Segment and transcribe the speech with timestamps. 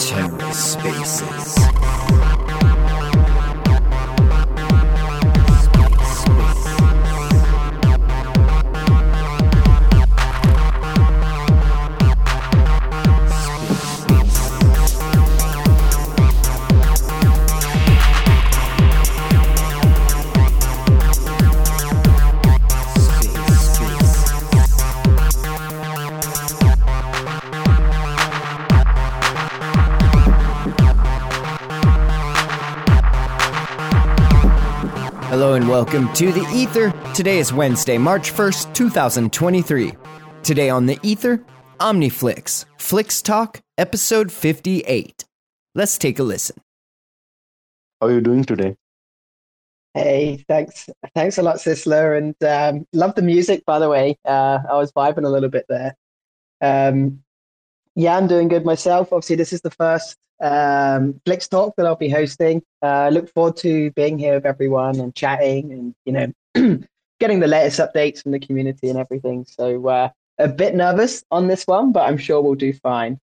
[0.00, 2.29] TerraSpaces.
[35.70, 36.90] Welcome to the Ether.
[37.14, 39.92] Today is Wednesday, March 1st, 2023.
[40.42, 41.44] Today on the Ether,
[41.78, 45.24] Omniflix, Flix Talk, episode 58.
[45.76, 46.56] Let's take a listen.
[48.00, 48.74] How are you doing today?
[49.94, 50.90] Hey, thanks.
[51.14, 52.18] Thanks a lot, Sistla.
[52.18, 54.18] And um, love the music, by the way.
[54.24, 55.94] Uh, I was vibing a little bit there.
[56.60, 57.22] Um,
[57.94, 59.12] yeah, I'm doing good myself.
[59.12, 62.62] Obviously, this is the first um, Flix Talk that I'll be hosting.
[62.82, 66.78] I uh, look forward to being here with everyone and chatting and, you know,
[67.20, 69.44] getting the latest updates from the community and everything.
[69.44, 73.20] So uh, a bit nervous on this one, but I'm sure we'll do fine.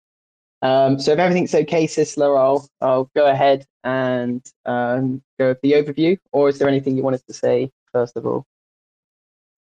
[0.61, 5.73] Um, so if everything's okay, Sistla, I'll, I'll go ahead and um, go with the
[5.73, 6.17] overview.
[6.31, 8.45] Or is there anything you wanted to say first of all?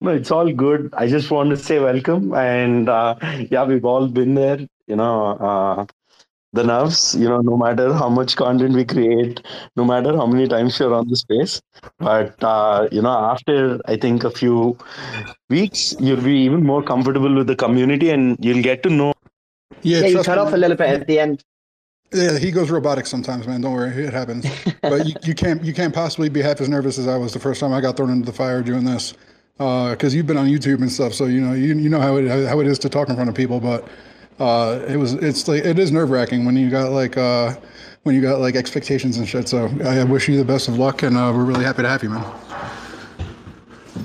[0.02, 0.94] No, it's all good.
[0.94, 3.16] I just want to say welcome, and uh,
[3.52, 4.66] yeah, we've all been there.
[4.90, 5.86] You know, uh,
[6.54, 9.42] the nerves you know no matter how much content we create
[9.76, 11.62] no matter how many times you're on the space
[12.00, 14.76] but uh, you know after i think a few
[15.50, 19.14] weeks you'll be even more comfortable with the community and you'll get to know
[19.84, 20.42] yeah, yeah you cut me.
[20.44, 21.44] off a little bit at the end
[22.12, 23.62] yeah, he goes robotic sometimes, man.
[23.62, 24.44] Don't worry, it happens.
[24.82, 27.40] but you, you can't you can't possibly be half as nervous as I was the
[27.40, 29.14] first time I got thrown into the fire doing this,
[29.58, 32.16] because uh, you've been on YouTube and stuff, so you know you you know how
[32.18, 33.60] it how it is to talk in front of people.
[33.60, 33.88] But
[34.40, 37.56] uh, it was it's like it is nerve wracking when you got like uh,
[38.04, 39.48] when you got like expectations and shit.
[39.48, 42.04] So I wish you the best of luck, and uh, we're really happy to have
[42.04, 42.24] you, man.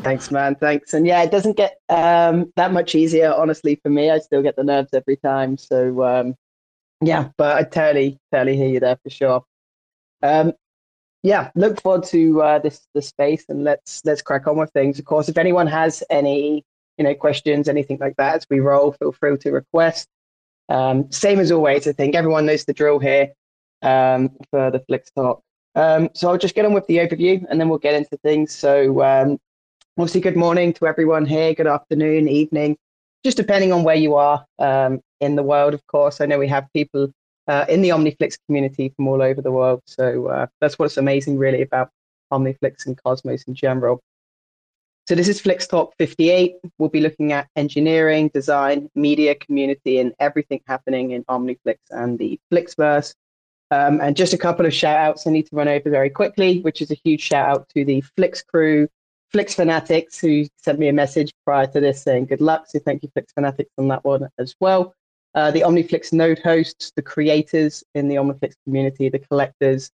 [0.03, 0.54] Thanks, man.
[0.56, 0.92] Thanks.
[0.92, 4.10] And yeah, it doesn't get um, that much easier, honestly, for me.
[4.10, 5.56] I still get the nerves every time.
[5.56, 6.34] So um,
[7.00, 9.44] yeah, but I totally, totally hear you there for sure.
[10.22, 10.53] Um,
[11.22, 14.98] yeah, look forward to uh, this the space, and let's let's crack on with things.
[14.98, 16.64] Of course, if anyone has any
[16.98, 20.08] you know questions, anything like that as we roll, feel free to request.
[20.69, 23.32] Um, same as always, I think everyone knows the drill here
[23.82, 25.42] um, for the Flix Talk.
[25.75, 28.52] Um, so I'll just get on with the overview and then we'll get into things.
[28.54, 29.38] So, um,
[29.98, 32.76] obviously, good morning to everyone here, good afternoon, evening,
[33.25, 36.20] just depending on where you are um, in the world, of course.
[36.20, 37.12] I know we have people
[37.48, 39.82] uh, in the OmniFlix community from all over the world.
[39.86, 41.91] So, uh, that's what's amazing, really, about
[42.32, 44.00] OmniFlix and Cosmos in general.
[45.06, 46.54] So this is Flix Talk 58.
[46.78, 52.41] We'll be looking at engineering, design, media, community, and everything happening in OmniFlix and the
[52.50, 53.14] Flixverse.
[53.70, 56.60] Um, and just a couple of shout outs I need to run over very quickly,
[56.62, 58.88] which is a huge shout out to the Flix crew,
[59.31, 62.64] Flix Fanatics, who sent me a message prior to this saying good luck.
[62.69, 64.94] So thank you, Flix Fanatics, on that one as well.
[65.34, 69.91] Uh, the OmniFlix node hosts, the creators in the OmniFlix community, the collectors,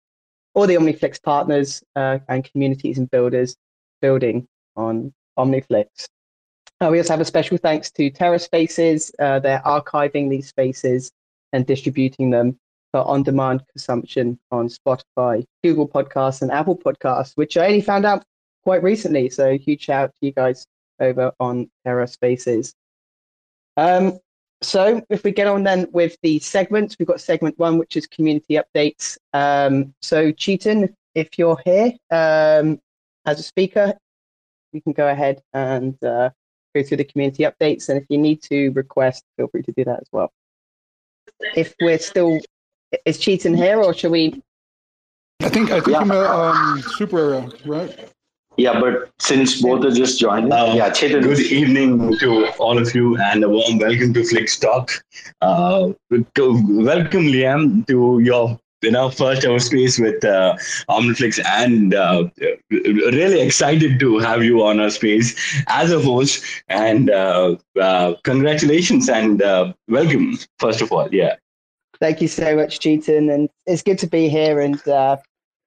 [0.53, 3.57] all the OmniFlix partners uh, and communities and builders
[4.03, 4.47] building
[4.79, 6.09] on OmniFlix.
[6.81, 9.11] Uh, we also have a special thanks to TerraSpaces.
[9.19, 11.11] Uh, they're archiving these spaces
[11.53, 12.57] and distributing them
[12.93, 18.25] for on-demand consumption on Spotify, Google Podcasts, and Apple Podcasts, which I only found out
[18.63, 19.29] quite recently.
[19.29, 20.67] So huge shout out to you guys
[21.01, 22.75] over on TerraSpaces.
[23.77, 24.19] Um,
[24.61, 28.07] so if we get on then with the segments, we've got segment one, which is
[28.07, 29.17] community updates.
[29.33, 32.81] Um, so Chetan, if you're here um,
[33.25, 33.95] as a speaker,
[34.73, 36.31] you can go ahead and uh,
[36.75, 37.89] go through the community updates.
[37.89, 40.33] And if you need to request, feel free to do that as well.
[41.55, 42.41] If we're still,
[43.05, 44.43] is Chetan here or should we?
[45.41, 45.99] I think I think yeah.
[45.99, 48.11] I'm a um, super uh, right.
[48.57, 51.23] Yeah, but since both are just joining, uh, yeah, Chetan.
[51.23, 54.91] Good evening to all of you, and a warm welcome to Flix Talk.
[55.41, 60.57] Uh, welcome, Liam, to your you know first ever space with uh,
[60.89, 62.29] Omniflix and uh,
[62.71, 65.35] really excited to have you on our space
[65.67, 66.45] as a host.
[66.69, 71.09] And uh, uh congratulations and uh, welcome first of all.
[71.13, 71.37] Yeah.
[72.01, 73.33] Thank you so much Chetan.
[73.35, 74.61] And it's good to be here.
[74.61, 75.17] And uh,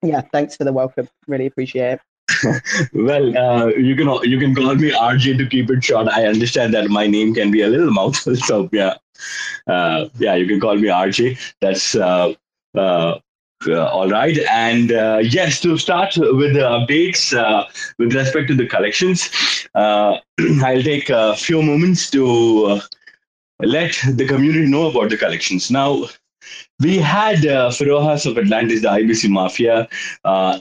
[0.02, 1.10] yeah thanks for the welcome.
[1.28, 2.02] Really appreciate it.
[2.94, 6.08] Well, uh, you can you can call me RJ to keep it short.
[6.08, 8.96] I understand that my name can be a little mouthful, so yeah,
[9.68, 11.38] uh, yeah, you can call me RJ.
[11.60, 12.34] That's uh,
[12.76, 13.20] uh,
[13.68, 14.38] uh, all right.
[14.50, 17.66] And uh, yes, to start with the updates uh,
[17.98, 19.30] with respect to the collections,
[19.76, 20.18] uh,
[20.64, 22.82] I'll take a few moments to uh,
[23.60, 25.70] let the community know about the collections.
[25.70, 26.06] Now,
[26.80, 29.88] we had uh, of Atlantis, the IBC Mafia,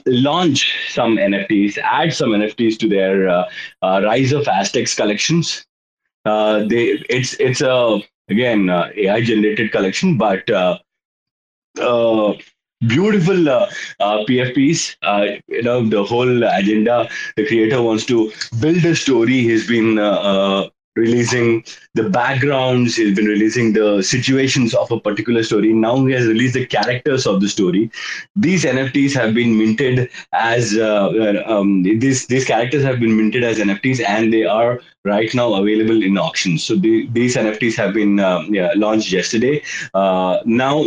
[0.05, 3.45] launch some NFTs, add some NFTs to their
[3.81, 5.65] Rise of Aztecs collections.
[6.23, 7.99] They it's it's a
[8.29, 10.47] again AI generated collection, but
[11.79, 12.33] uh,
[12.87, 13.69] beautiful uh,
[13.99, 14.95] uh, PFPs.
[15.01, 17.09] Uh, you know the whole agenda.
[17.35, 19.41] The creator wants to build a story.
[19.41, 21.63] He's been uh, uh, releasing
[21.93, 22.95] the backgrounds.
[22.95, 25.73] He's been releasing the situations of a particular story.
[25.73, 27.91] Now he has released the characters of the story.
[28.35, 33.59] These NFTs have been minted as uh, um, these these characters have been minted as
[33.59, 36.63] NFTs, and they are right now available in auctions.
[36.63, 39.61] So the, these NFTs have been um, yeah, launched yesterday.
[39.93, 40.83] Now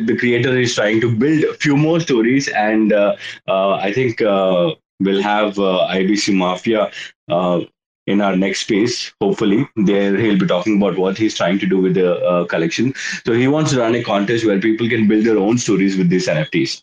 [0.00, 3.16] the creator is trying to build a few more stories, and uh,
[3.48, 6.90] uh, I think uh, we'll have uh, IBC Mafia
[7.30, 7.60] uh,
[8.06, 9.12] in our next space.
[9.20, 12.94] Hopefully, there he'll be talking about what he's trying to do with the uh, collection.
[13.26, 16.08] So he wants to run a contest where people can build their own stories with
[16.08, 16.82] these NFTs.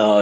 [0.00, 0.20] Uh,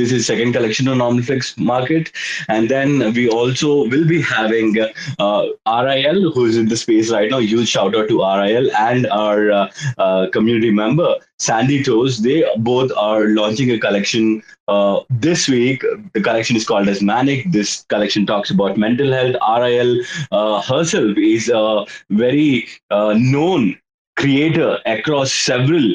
[0.00, 2.12] this is second collection on Omniflix market,
[2.48, 4.78] and then we also will be having
[5.18, 5.42] uh,
[5.84, 7.38] RIL, who's in the space right now.
[7.38, 9.68] Huge shout out to RIL and our
[9.98, 12.20] uh, community member Sandy Toes.
[12.22, 15.84] They both are launching a collection uh, this week.
[16.12, 17.50] The collection is called as Manic.
[17.50, 19.36] This collection talks about mental health.
[19.60, 20.00] RIL
[20.32, 23.78] uh, herself is a very uh, known
[24.16, 25.94] creator across several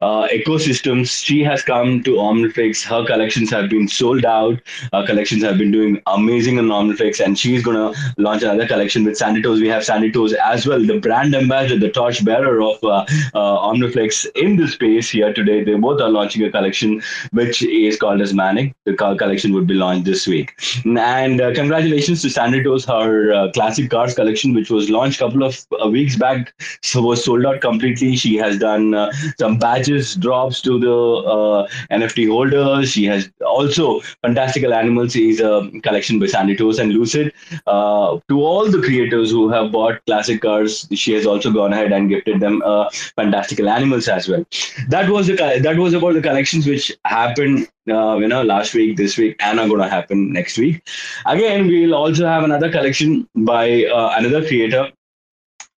[0.00, 1.24] uh, ecosystems.
[1.24, 2.84] She has come to Omniflix.
[2.84, 4.60] Her collections have been sold out.
[4.92, 9.04] Her collections have been doing amazing on Omniflix, and she's going to launch another collection
[9.04, 9.60] with Sandytoes.
[9.60, 14.56] We have Sandytoes as well, the brand ambassador, the torch bearer of uh, uh, in
[14.56, 15.64] the space here today.
[15.64, 17.02] They both are launching a collection
[17.32, 18.74] which is called as Manic.
[18.84, 20.52] The collection would be launched this week.
[20.84, 25.42] And uh, congratulations to Sandytoes, her uh, classic cars collection, which was launched a couple
[25.42, 28.16] of uh, weeks back, so was sold out completely.
[28.16, 30.96] She has done uh, some badges drops to the
[31.36, 32.90] uh, NFT holders.
[32.90, 37.32] She has also Fantastical Animals is a collection by Sandytoes and Lucid.
[37.66, 41.92] Uh, to all the creators who have bought classic cars, she has also gone ahead
[41.92, 44.44] and gifted them uh, Fantastical Animals as well.
[44.88, 48.96] That was the that was about the collections which happened uh, you know last week,
[48.96, 50.82] this week, and are going to happen next week.
[51.26, 54.90] Again, we'll also have another collection by uh, another creator.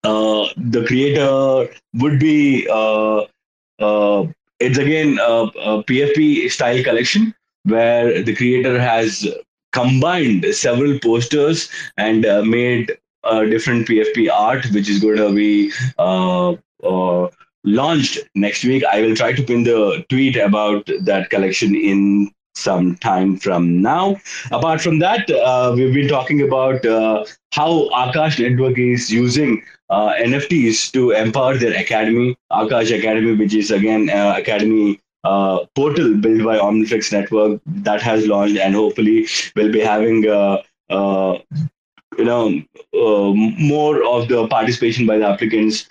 [0.03, 3.25] Uh, the creator would be uh,
[3.79, 7.33] it's again a, a PFP style collection
[7.63, 9.27] where the creator has
[9.73, 15.71] combined several posters and uh, made uh, different PFP art, which is going to be
[15.97, 16.53] uh,
[16.83, 17.27] uh,
[17.63, 18.83] launched next week.
[18.85, 24.17] I will try to pin the tweet about that collection in some time from now.
[24.51, 30.13] Apart from that, uh, we've been talking about uh, how Akash Network is using uh,
[30.13, 36.43] NFTs to empower their academy, Akash Academy, which is again uh, academy uh, portal built
[36.43, 40.27] by Omniflix Network that has launched, and hopefully we'll be having.
[40.27, 41.37] Uh, uh,
[42.17, 42.63] you know,
[42.95, 45.87] uh, more of the participation by the applicants.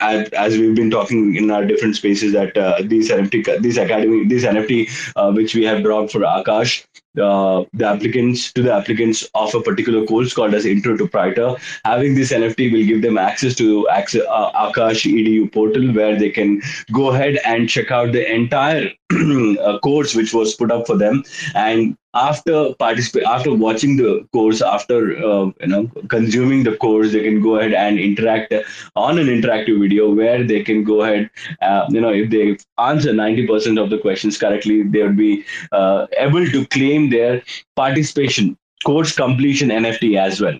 [0.00, 2.54] As, as we've been talking in our different spaces that
[2.88, 6.84] these NFT, these academy, these NFT, which we have dropped for Akash,
[7.20, 11.56] uh, the applicants to the applicants of a particular course called as Intro to Priter.
[11.84, 16.30] Having this NFT will give them access to access, uh, Akash EDU portal where they
[16.30, 18.90] can go ahead and check out the entire
[19.60, 21.22] uh, course which was put up for them
[21.54, 27.22] and after participate after watching the course after uh, you know consuming the course they
[27.22, 28.52] can go ahead and interact
[28.96, 31.30] on an interactive video where they can go ahead
[31.62, 36.06] uh, you know if they answer 90% of the questions correctly they would be uh,
[36.18, 37.42] able to claim their
[37.76, 40.58] participation course completion nft as well.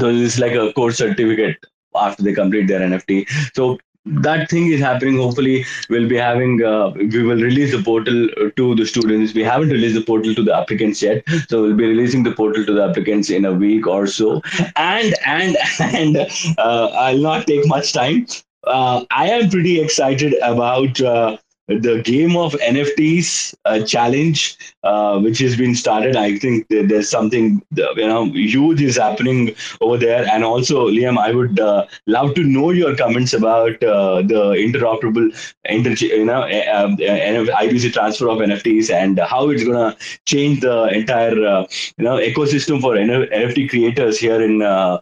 [0.00, 1.56] So it's like a course certificate
[1.94, 5.16] after they complete their nft so that thing is happening.
[5.16, 9.34] Hopefully we'll be having uh, we will release the portal to the students.
[9.34, 11.24] We haven't released the portal to the applicants yet.
[11.48, 14.42] So we'll be releasing the portal to the applicants in a week or so.
[14.76, 16.16] And and and
[16.58, 18.26] uh, i'll not take much time.
[18.64, 21.36] Uh, i am pretty excited about uh,
[21.68, 26.16] the game of NFTs uh, challenge, uh, which has been started.
[26.16, 30.26] I think there's something you know huge is happening over there.
[30.32, 35.28] And also, Liam, I would uh, love to know your comments about uh, the interoperable,
[35.64, 39.96] inter- you know, IBC transfer of NFTs and how it's gonna
[40.26, 41.66] change the entire uh,
[41.98, 44.98] you know ecosystem for NFT creators here in uh,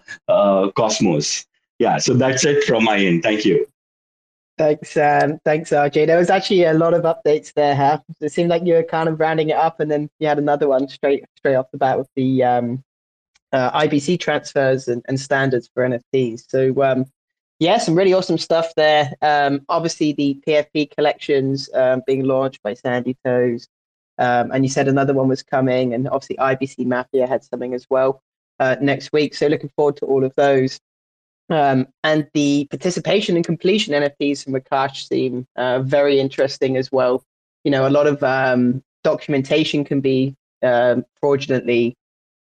[0.77, 1.47] Cosmos.
[1.79, 3.23] Yeah, so that's it from my end.
[3.23, 3.67] Thank you.
[4.57, 6.07] Thanks, um, thanks, RJ.
[6.07, 7.75] There was actually a lot of updates there.
[7.75, 7.99] Huh?
[8.21, 10.69] It seemed like you were kind of rounding it up, and then you had another
[10.69, 12.85] one straight straight off the bat with the um,
[13.53, 16.45] uh, IBC transfers and, and, standards for NFTs.
[16.49, 17.07] So um,
[17.59, 19.13] yeah, some really awesome stuff there.
[19.23, 23.67] Um, obviously, the PFP collections um, being launched by Sandy Toes,
[24.19, 27.87] um, and you said another one was coming, and obviously IBC Mafia had something as
[27.91, 28.23] well
[28.61, 29.35] uh, next week.
[29.35, 30.79] So looking forward to all of those.
[31.51, 37.23] Um, and the participation and completion NFTs from Akash seem uh, very interesting as well.
[37.65, 41.95] You know, a lot of um, documentation can be um, fraudulently,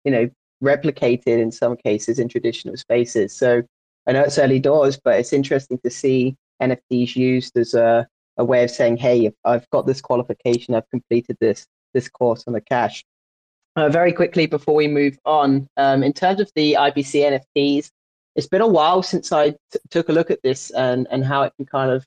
[0.04, 0.30] you know,
[0.62, 3.34] replicated in some cases in traditional spaces.
[3.34, 3.62] So
[4.06, 8.06] I know it's early doors, but it's interesting to see NFTs used as a,
[8.38, 12.54] a way of saying, "Hey, I've got this qualification, I've completed this this course on
[12.54, 13.02] Akash."
[13.76, 17.90] Uh, very quickly before we move on, um, in terms of the IBC NFTs,
[18.36, 19.56] it's been a while since I t-
[19.90, 22.06] took a look at this and, and how it can kind of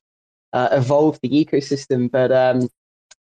[0.53, 2.09] uh, evolve the ecosystem.
[2.11, 2.69] But um,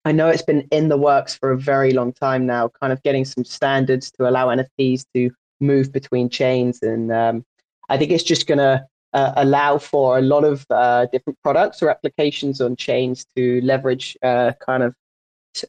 [0.05, 3.03] I know it's been in the works for a very long time now, kind of
[3.03, 6.81] getting some standards to allow NFTs to move between chains.
[6.81, 7.45] And um,
[7.89, 11.81] I think it's just going to uh, allow for a lot of uh, different products
[11.81, 14.95] or applications on chains to leverage uh, kind of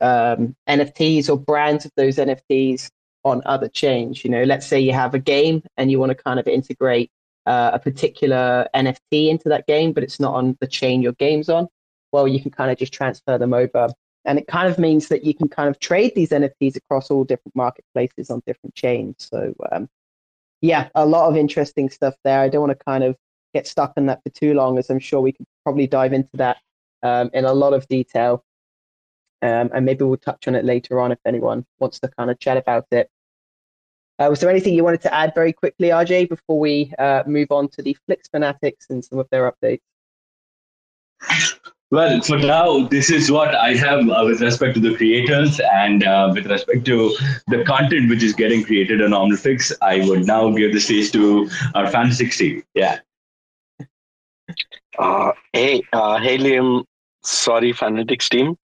[0.01, 2.91] um, NFTs or brands of those NFTs
[3.25, 4.25] on other chains.
[4.25, 7.11] You know, let's say you have a game and you want to kind of integrate
[7.49, 11.49] uh, a particular NFT into that game, but it's not on the chain your game's
[11.49, 11.67] on,
[12.13, 13.89] well, you can kind of just transfer them over.
[14.27, 17.25] And it kind of means that you can kind of trade these NFTs across all
[17.25, 19.15] different marketplaces on different chains.
[19.19, 19.89] So, um,
[20.61, 22.41] yeah, a lot of interesting stuff there.
[22.41, 23.17] I don't want to kind of
[23.55, 26.29] get stuck on that for too long, as I'm sure we could probably dive into
[26.35, 26.59] that
[27.03, 28.45] um, in a lot of detail.
[29.41, 32.39] Um, and maybe we'll touch on it later on if anyone wants to kind of
[32.41, 33.09] chat about it.
[34.19, 37.53] Uh, was there anything you wanted to add very quickly, RJ, before we uh, move
[37.53, 39.81] on to the Flix fanatics and some of their updates?
[41.91, 46.05] Well, for now, this is what I have uh, with respect to the creators and
[46.05, 49.73] uh, with respect to the content which is getting created on OmniFlix.
[49.81, 52.65] I would now give the stage to our fan 60.
[52.75, 52.99] Yeah.
[54.99, 56.85] Uh, hey, uh, hey, Liam.
[57.23, 58.59] Sorry, Fanatics team.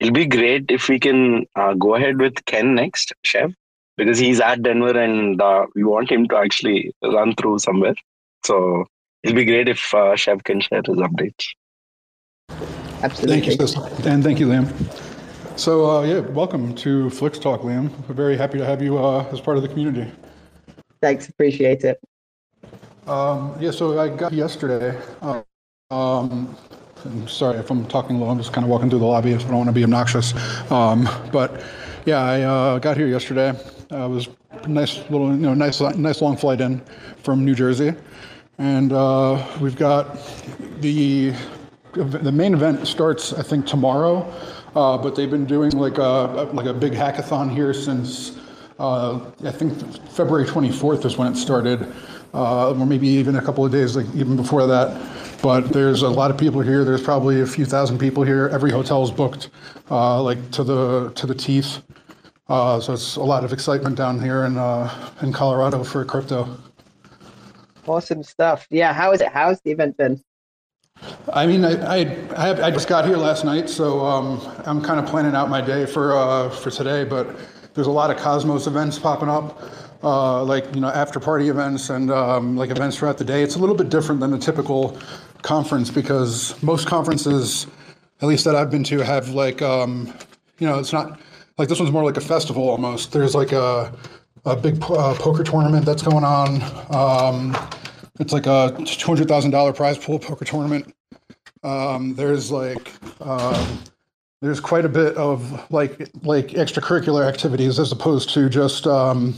[0.00, 3.54] It'll be great if we can uh, go ahead with Ken next, Chev
[3.98, 7.94] because he's at Denver and uh, we want him to actually run through somewhere.
[8.44, 8.86] So
[9.22, 11.48] it'll be great if uh, Chev can share his updates.
[13.02, 13.40] Absolutely.
[13.40, 14.06] Thank you, sis.
[14.06, 14.66] and thank you, Liam.
[15.58, 17.90] So uh, yeah, welcome to Flix Talk, Liam.
[18.08, 20.10] We're very happy to have you uh, as part of the community.
[21.02, 22.00] Thanks, appreciate it.
[23.06, 24.96] Um, yeah, so I got yesterday.
[25.20, 25.42] Uh,
[25.90, 26.56] um,
[27.04, 28.28] I'm sorry if I'm talking low.
[28.28, 29.34] I'm just kind of walking through the lobby.
[29.34, 30.34] I don't want to be obnoxious.
[30.70, 31.64] Um, but
[32.04, 33.54] yeah, I uh, got here yesterday.
[33.90, 34.28] Uh, it was
[34.66, 36.80] nice little, you know, nice, nice long flight in
[37.22, 37.94] from New Jersey,
[38.58, 40.18] and uh, we've got
[40.80, 41.32] the
[41.94, 44.30] the main event starts I think tomorrow,
[44.76, 48.38] uh, but they've been doing like a like a big hackathon here since
[48.78, 49.74] uh, I think
[50.10, 51.90] February 24th is when it started,
[52.34, 55.00] uh, or maybe even a couple of days like even before that.
[55.40, 56.84] But there's a lot of people here.
[56.84, 58.48] There's probably a few thousand people here.
[58.48, 59.48] Every hotel is booked,
[59.90, 61.82] uh, like to the to the teeth.
[62.48, 66.58] Uh, so it's a lot of excitement down here in uh, in Colorado for crypto.
[67.86, 68.66] Awesome stuff.
[68.70, 69.28] Yeah, how is it?
[69.28, 70.22] How's the event been?
[71.32, 71.98] I mean, I I,
[72.36, 75.50] I, have, I just got here last night, so um, I'm kind of planning out
[75.50, 77.04] my day for uh, for today.
[77.04, 77.28] But
[77.74, 79.62] there's a lot of Cosmos events popping up,
[80.02, 83.42] uh, like you know after party events and um, like events throughout the day.
[83.42, 84.98] It's a little bit different than a typical
[85.42, 87.66] conference because most conferences,
[88.22, 90.12] at least that I've been to, have like um,
[90.58, 91.20] you know it's not
[91.58, 93.12] like this one's more like a festival almost.
[93.12, 93.92] There's like a
[94.44, 96.62] a big uh, poker tournament that's going on.
[96.94, 97.56] Um,
[98.20, 100.94] it's like a two hundred thousand dollar prize pool poker tournament.
[101.62, 103.82] Um, there's like um,
[104.40, 109.34] there's quite a bit of like like extracurricular activities as opposed to just um,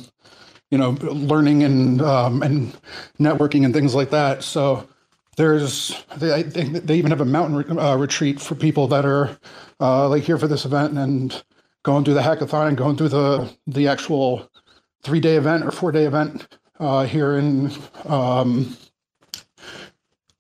[0.71, 2.77] you know learning and um, and
[3.19, 4.43] networking and things like that.
[4.43, 4.87] So
[5.37, 9.39] there's they, I think they even have a mountain uh, retreat for people that are
[9.81, 11.43] uh, like here for this event and
[11.82, 14.49] going through the hackathon and going through the the actual
[15.02, 16.46] three day event or four day event
[16.78, 17.72] uh, here in
[18.06, 18.76] um,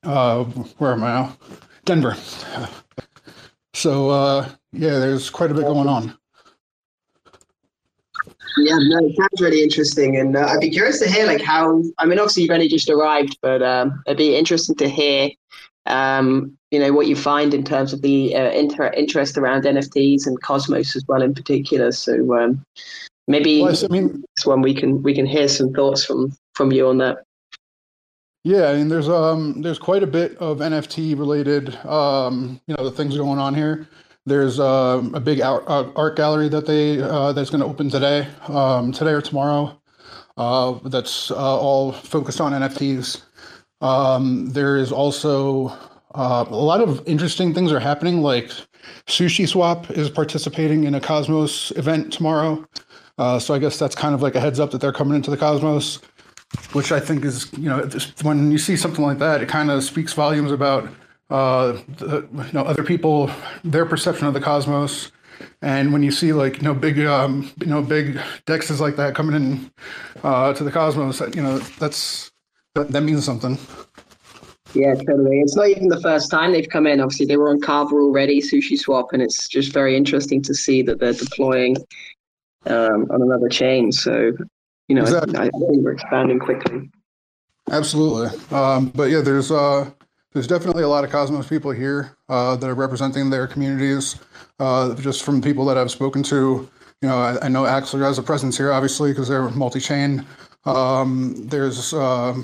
[0.02, 1.36] uh, where am I now?
[1.84, 2.16] Denver.
[3.74, 6.16] So uh, yeah, there's quite a bit going on.
[8.56, 11.82] Yeah, no, it sounds really interesting, and uh, I'd be curious to hear like how.
[11.98, 15.30] I mean, obviously you've only just arrived, but um, it'd be interesting to hear
[15.86, 20.26] um, you know what you find in terms of the uh, inter- interest around NFTs
[20.26, 21.92] and Cosmos as well in particular.
[21.92, 22.64] So um,
[23.26, 26.72] maybe well, I mean, this one we can we can hear some thoughts from from
[26.72, 27.24] you on that.
[28.42, 32.84] Yeah, I mean, there's um, there's quite a bit of NFT related, um, you know,
[32.84, 33.86] the things going on here.
[34.26, 38.28] There's uh, a big art, art gallery that they uh, that's going to open today,
[38.48, 39.78] um, today or tomorrow.
[40.36, 43.22] Uh, that's uh, all focused on NFTs.
[43.80, 45.68] Um, there is also
[46.14, 48.20] uh, a lot of interesting things are happening.
[48.20, 48.50] Like
[49.06, 52.66] Sushi Swap is participating in a Cosmos event tomorrow.
[53.18, 55.30] Uh, so I guess that's kind of like a heads up that they're coming into
[55.30, 56.00] the Cosmos,
[56.72, 57.88] which I think is, you know,
[58.22, 60.88] when you see something like that, it kind of speaks volumes about,
[61.28, 63.30] uh, the, you know, other people,
[63.62, 65.12] their perception of the Cosmos.
[65.62, 69.14] And when you see like, you know, big, um, you know, big dexes like that
[69.14, 69.70] coming in
[70.22, 72.29] uh, to the Cosmos, you know, that's,
[72.74, 73.58] that, that means something.
[74.74, 75.40] Yeah, totally.
[75.40, 77.00] It's not even the first time they've come in.
[77.00, 80.82] Obviously, they were on Kava already, Sushi Swap, and it's just very interesting to see
[80.82, 81.76] that they're deploying
[82.66, 83.90] um, on another chain.
[83.90, 84.32] So,
[84.88, 85.36] you know, exactly.
[85.36, 86.90] I, I, think we're expanding quickly.
[87.70, 88.38] Absolutely.
[88.56, 89.90] Um, but yeah, there's uh,
[90.32, 94.16] there's definitely a lot of Cosmos people here uh, that are representing their communities.
[94.60, 96.68] Uh, just from people that I've spoken to,
[97.02, 100.26] you know, I, I know Axelar has a presence here, obviously, because they're multi-chain.
[100.66, 102.34] Um, there's uh,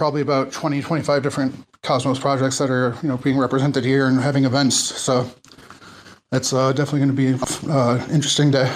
[0.00, 4.18] probably about 20, 25 different Cosmos projects that are, you know, being represented here and
[4.18, 4.74] having events.
[4.74, 5.30] So
[6.32, 8.74] it's uh, definitely going to be an uh, interesting day.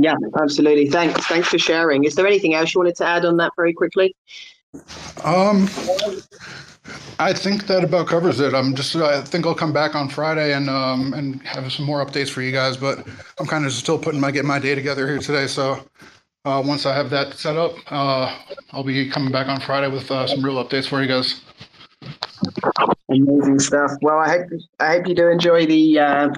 [0.00, 0.88] Yeah, absolutely.
[0.88, 1.26] Thanks.
[1.26, 2.04] Thanks for sharing.
[2.04, 4.14] Is there anything else you wanted to add on that very quickly?
[5.24, 5.68] Um,
[7.18, 8.54] I think that about covers it.
[8.54, 12.06] I'm just, I think I'll come back on Friday and um and have some more
[12.06, 12.76] updates for you guys.
[12.76, 13.04] But
[13.40, 15.48] I'm kind of still putting my getting my day together here today.
[15.48, 15.84] So
[16.48, 18.34] uh, once I have that set up, uh,
[18.72, 21.42] I'll be coming back on Friday with uh, some real updates for you guys.
[23.10, 23.92] Amazing stuff.
[24.02, 24.46] Well, I hope
[24.80, 26.28] I hope you do enjoy the uh,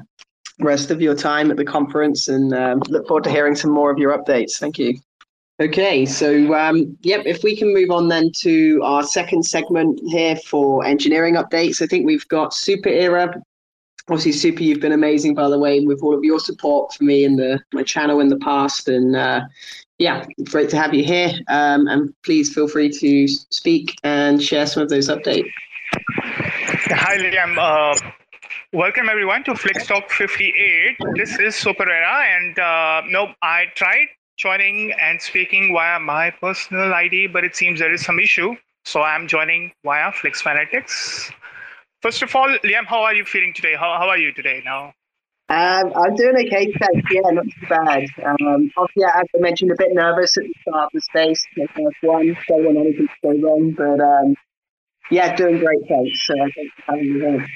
[0.60, 3.90] rest of your time at the conference and um, look forward to hearing some more
[3.90, 4.58] of your updates.
[4.58, 4.98] Thank you.
[5.60, 10.36] Okay, so um, yep, if we can move on then to our second segment here
[10.36, 11.82] for engineering updates.
[11.82, 13.34] I think we've got Super Era.
[14.08, 17.24] Obviously, Super, you've been amazing by the way with all of your support for me
[17.26, 19.42] and the my channel in the past, and uh,
[20.00, 21.32] yeah, great to have you here.
[21.48, 25.48] Um, and please feel free to speak and share some of those updates.
[26.88, 27.58] Hi, Liam.
[27.58, 28.10] Uh,
[28.72, 30.96] Welcome everyone to Flixtalk 58.
[31.16, 37.26] This is Superera, and uh, no, I tried joining and speaking via my personal ID,
[37.26, 38.54] but it seems there is some issue.
[38.84, 41.32] So I'm joining via Flix Fanatics.
[42.00, 43.74] First of all, Liam, how are you feeling today?
[43.74, 44.94] How, how are you today now?
[45.50, 47.10] Um, I'm doing okay, thanks.
[47.10, 48.04] Yeah, not too bad.
[48.24, 51.44] Um, obviously, as I mentioned, a bit nervous at the start of the space.
[51.56, 54.36] First one, don't want anything to go wrong, but um,
[55.10, 56.24] yeah, doing great, thanks.
[56.24, 57.46] So thanks for having me here.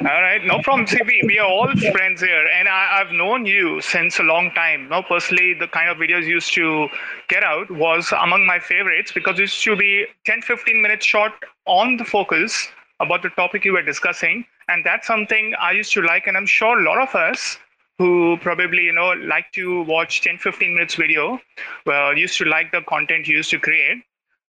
[0.00, 0.88] All right, no problem.
[0.88, 4.50] See, we, we are all friends here, and I, have known you since a long
[4.50, 4.88] time.
[4.88, 6.88] No, personally, the kind of videos you used to
[7.28, 11.30] get out was among my favorites because it used to be 10 15 minutes short
[11.66, 12.66] on the focus
[12.98, 14.44] about the topic you were discussing.
[14.68, 17.58] And that's something I used to like, and I'm sure a lot of us
[17.98, 21.38] who probably you know like to watch 10 15 minutes video
[21.86, 24.02] well used to like the content you used to create.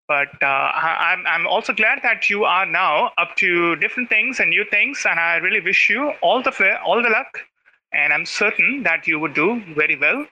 [0.08, 4.50] But uh, I'm, I'm also glad that you are now up to different things and
[4.50, 6.54] new things and i really wish you all the
[6.86, 7.40] all the luck
[7.94, 10.26] and i'm certain that you would do very well.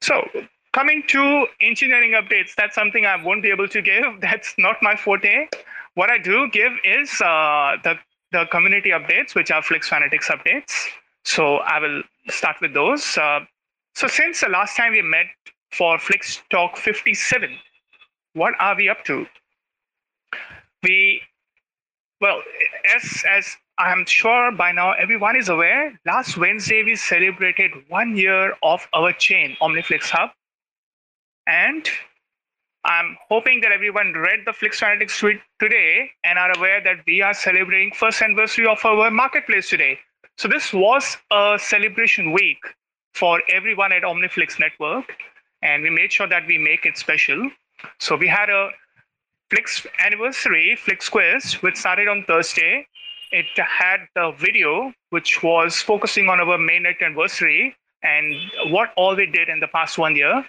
[0.00, 0.28] So
[0.72, 4.04] coming to engineering updates that's something i won't be able to give.
[4.20, 5.48] That's not my forte
[5.94, 7.94] what i do give is uh, the,
[8.32, 10.86] the community updates which are flix fanatics updates
[11.24, 13.40] so i will start with those uh,
[13.94, 15.26] so since the last time we met
[15.70, 17.58] for flix talk 57
[18.34, 19.26] what are we up to?
[20.82, 21.20] We,
[22.20, 22.42] well,
[22.94, 28.54] as as I'm sure by now everyone is aware, last Wednesday we celebrated one year
[28.62, 30.30] of our chain, OmniFlix Hub.
[31.46, 31.88] And
[32.84, 37.22] I'm hoping that everyone read the Flix Fanatics tweet today and are aware that we
[37.22, 39.98] are celebrating first anniversary of our marketplace today.
[40.36, 42.58] So this was a celebration week
[43.14, 45.14] for everyone at OmniFlix Network,
[45.62, 47.50] and we made sure that we make it special.
[48.00, 48.70] So we had a
[49.50, 52.86] Flix anniversary, Flix quiz, which started on Thursday.
[53.30, 58.34] It had the video, which was focusing on our mainnet anniversary and
[58.72, 60.44] what all we did in the past one year.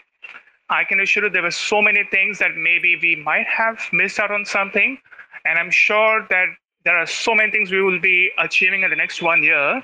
[0.74, 4.20] I can assure you there were so many things that maybe we might have missed
[4.20, 4.98] out on something.
[5.46, 6.48] And I'm sure that
[6.86, 9.84] there are so many things we will be achieving in the next one year.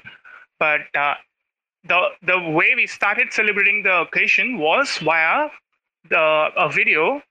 [0.57, 1.15] But uh,
[1.87, 5.49] the the way we started celebrating the occasion was via
[6.09, 7.21] the a video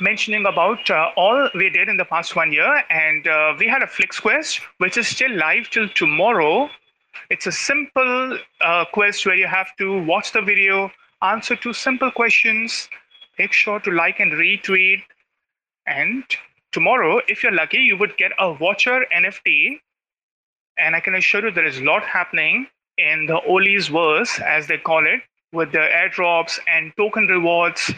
[0.00, 2.82] mentioning about uh, all we did in the past one year.
[2.90, 6.68] And uh, we had a Flix quest, which is still live till tomorrow.
[7.30, 10.90] It's a simple uh, quest where you have to watch the video,
[11.22, 12.88] answer two simple questions,
[13.38, 15.02] make sure to like and retweet.
[15.86, 16.24] And
[16.72, 19.80] tomorrow, if you're lucky, you would get a Watcher NFT.
[20.78, 22.66] And I can assure you there is a lot happening
[22.98, 25.20] in the Oli's verse, as they call it,
[25.52, 27.92] with the airdrops and token rewards.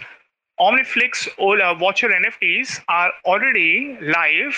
[0.59, 4.55] Omniflix Ola Watcher NFTs are already live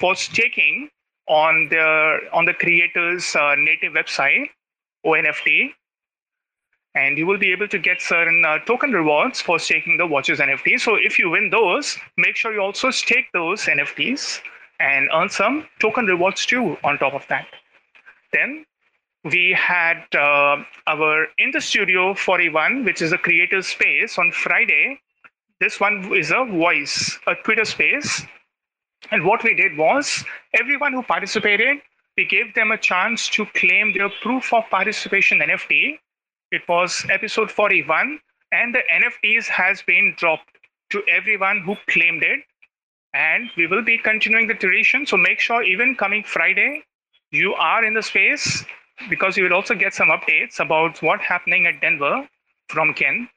[0.00, 0.88] for staking
[1.28, 4.48] on the on the creator's uh, native website,
[5.06, 5.72] ONFT,
[6.94, 10.38] and you will be able to get certain uh, token rewards for staking the watches
[10.40, 10.78] NFT.
[10.78, 14.40] So if you win those, make sure you also stake those NFTs
[14.78, 17.46] and earn some token rewards too on top of that.
[18.32, 18.66] Then
[19.24, 25.00] we had uh, our in the studio 41, which is a creator space on Friday.
[25.60, 28.22] This one is a voice, a Twitter space.
[29.10, 30.24] And what we did was
[30.58, 31.78] everyone who participated,
[32.16, 35.98] we gave them a chance to claim their proof of participation NFT
[36.52, 38.20] it was episode 41,
[38.52, 40.50] and the NFTs has been dropped
[40.90, 42.40] to everyone who claimed it.
[43.14, 45.06] And we will be continuing the tradition.
[45.06, 46.84] So make sure even coming Friday,
[47.30, 48.64] you are in the space
[49.08, 52.28] because you will also get some updates about what's happening at Denver
[52.68, 53.28] from Ken.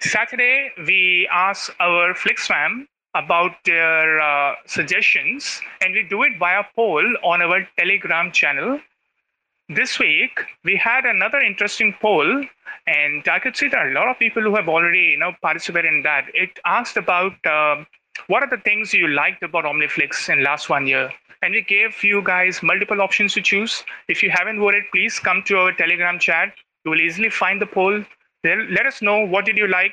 [0.00, 6.62] Saturday, we ask our Flix fam about their uh, suggestions, and we do it via
[6.76, 8.78] poll on our Telegram channel.
[9.70, 12.42] This week, we had another interesting poll,
[12.86, 15.32] and I could see there are a lot of people who have already you know,
[15.42, 16.24] participated in that.
[16.32, 17.84] It asked about uh,
[18.28, 21.12] what are the things you liked about Omniflix in last one year.
[21.42, 23.84] And we gave you guys multiple options to choose.
[24.08, 26.54] If you haven't voted, please come to our Telegram chat.
[26.86, 28.02] You will easily find the poll.
[28.44, 29.92] Let us know what did you like.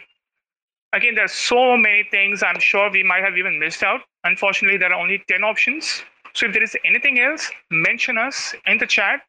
[0.93, 2.43] Again, there are so many things.
[2.43, 3.99] I'm sure we might have even missed out.
[4.23, 6.01] Unfortunately, there are only 10 options.
[6.33, 9.19] So if there is anything else, mention us in the chat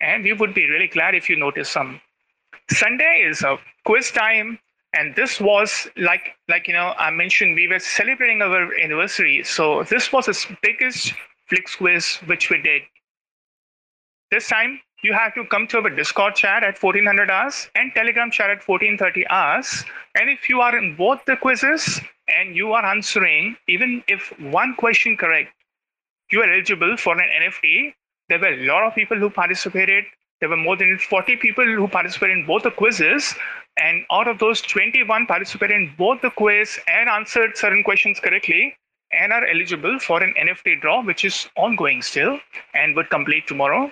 [0.00, 2.00] and we would be really glad if you notice some.
[2.70, 4.58] Sunday is a quiz time,
[4.94, 9.82] and this was like like you know I mentioned we were celebrating our anniversary, so
[9.84, 11.14] this was the biggest
[11.48, 12.82] Flix quiz which we did.
[14.30, 18.30] This time you have to come to our Discord chat at 1400 hours and Telegram
[18.30, 19.84] chat at 1430 hours.
[20.16, 24.74] And if you are in both the quizzes and you are answering, even if one
[24.74, 25.54] question correct,
[26.30, 27.94] you are eligible for an NFT
[28.28, 30.04] there were a lot of people who participated.
[30.40, 33.34] There were more than 40 people who participated in both the quizzes.
[33.80, 38.76] And out of those, 21 participated in both the quiz and answered certain questions correctly
[39.12, 42.38] and are eligible for an NFT draw, which is ongoing still
[42.74, 43.90] and would complete tomorrow.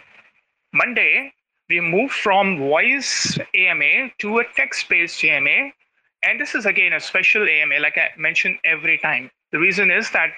[0.72, 1.32] Monday,
[1.68, 5.72] we move from voice AMA to a text based AMA.
[6.22, 9.30] And this is again a special AMA, like I mentioned every time.
[9.52, 10.30] The reason is that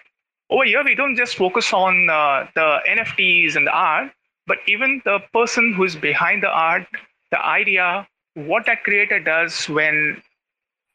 [0.51, 4.11] over here we don't just focus on uh, the nfts and the art
[4.47, 6.87] but even the person who is behind the art
[7.31, 10.23] the idea what that creator does when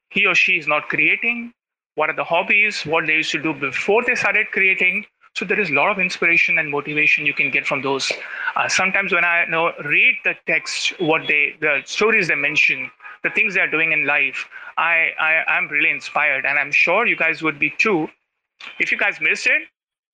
[0.10, 1.54] he or she is not creating
[1.96, 5.06] what are the hobbies what they used to do before they started creating.
[5.36, 8.12] So there is a lot of inspiration and motivation you can get from those.
[8.56, 12.90] Uh, sometimes when i you know read the text what they the stories they mention
[13.24, 17.16] the things they're doing in life i i i'm really inspired and i'm sure you
[17.16, 18.08] guys would be too
[18.80, 19.64] if you guys missed it,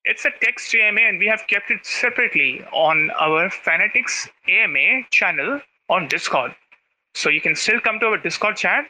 [0.05, 5.62] it's a text AMA and we have kept it separately on our Fanatics AMA channel
[5.89, 6.55] on Discord.
[7.13, 8.85] So you can still come to our Discord chat,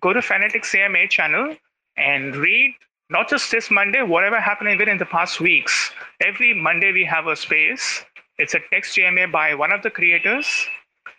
[0.00, 1.56] go to Fanatics AMA channel
[1.96, 2.74] and read
[3.08, 5.90] not just this Monday, whatever happened even in the past weeks.
[6.20, 8.04] Every Monday we have a space.
[8.38, 10.46] It's a text AMA by one of the creators.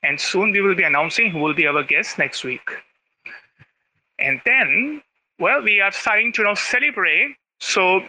[0.03, 2.67] And soon we will be announcing who will be our guest next week.
[4.19, 5.01] And then,
[5.39, 8.01] well, we are starting to now celebrate so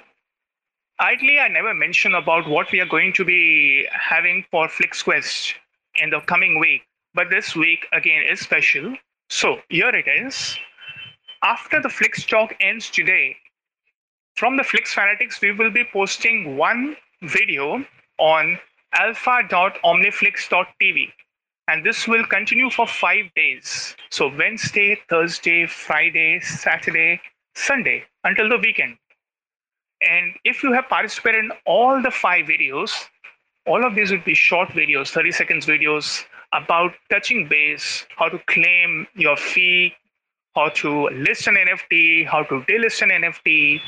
[0.99, 5.53] idly, I never mentioned about what we are going to be having for FlixQuest
[5.97, 6.83] in the coming week.
[7.15, 8.97] But this week, again, is special.
[9.29, 10.59] So here it is.
[11.43, 13.37] After the Flix talk ends today,
[14.37, 17.85] from the Flix Fanatics, we will be posting one video
[18.19, 18.59] on
[18.95, 21.13] alpha.omniflix.tv.
[21.69, 23.95] And this will continue for five days.
[24.11, 27.21] So Wednesday, Thursday, Friday, Saturday,
[27.55, 28.97] Sunday until the weekend.
[30.09, 32.91] And if you have participated in all the five videos,
[33.67, 38.39] all of these would be short videos, 30 seconds videos about touching base, how to
[38.47, 39.95] claim your fee,
[40.55, 43.81] how to list an NFT, how to delist an NFT.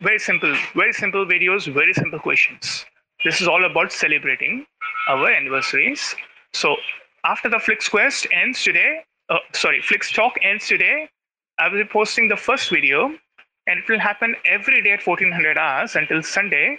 [0.00, 2.86] Very simple, very simple videos, very simple questions.
[3.24, 4.64] This is all about celebrating
[5.08, 6.14] our anniversaries.
[6.52, 6.76] So
[7.24, 11.08] after the Flix Quest ends today, uh, sorry, Flix Talk ends today,
[11.58, 13.14] I will be posting the first video
[13.68, 16.78] and it will happen every day at 1400 hours until Sunday.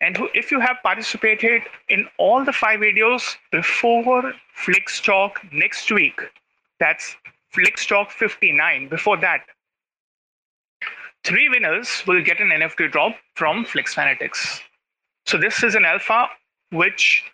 [0.00, 6.20] And if you have participated in all the five videos before Flix Talk next week,
[6.80, 7.16] that's
[7.50, 8.88] Flix Talk 59.
[8.88, 9.44] Before that,
[11.24, 14.60] three winners will get an NFT drop from Flix Fanatics.
[15.26, 16.26] So this is an alpha
[16.72, 17.24] which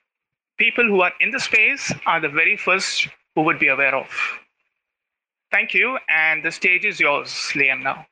[0.59, 4.09] people who are in the space are the very first who would be aware of.
[5.51, 7.83] Thank you, and the stage is yours, Liam.
[7.83, 8.07] Now.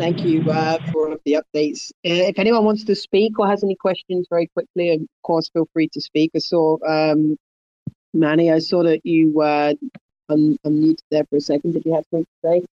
[0.00, 1.90] Thank you uh, for all of the updates.
[2.06, 5.68] Uh, if anyone wants to speak or has any questions very quickly, of course, feel
[5.74, 6.30] free to speak.
[6.34, 7.36] I saw um,
[8.14, 9.74] Manny, I saw that you uh,
[10.30, 11.72] un- unmuted there for a second.
[11.72, 12.64] Did you have something to say?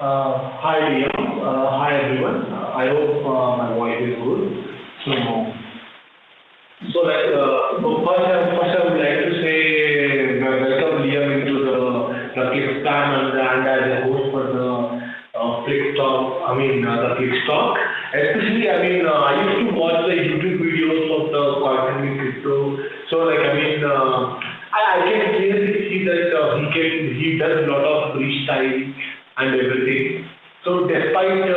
[0.00, 1.38] Uh, hi, Liam.
[1.38, 2.52] Uh, hi, everyone.
[2.52, 4.64] I hope uh, my voice is good.
[5.06, 5.12] So,
[6.92, 9.19] so like, uh, so first, I, first I would like
[16.50, 17.46] I mean, uh, the Flix
[18.10, 22.18] Especially, I mean, uh, I used to watch the YouTube videos of the content in
[22.18, 22.74] crypto.
[23.06, 24.34] So, like, I mean, uh,
[24.74, 28.82] I, I can clearly see that he can, he does a lot of freestyle
[29.38, 30.26] and everything.
[30.66, 31.54] So, despite his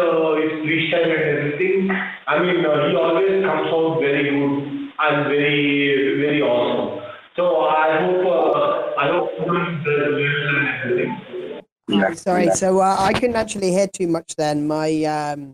[0.62, 1.89] freestyle and everything,
[2.29, 7.01] I mean, he always comes out very good and very, very awesome.
[7.36, 8.29] So, I hope,
[8.93, 9.41] I hope
[10.86, 11.22] everything.
[11.91, 14.65] Hi, Sorry, so uh, I couldn't actually hear too much then.
[14.67, 15.54] My um,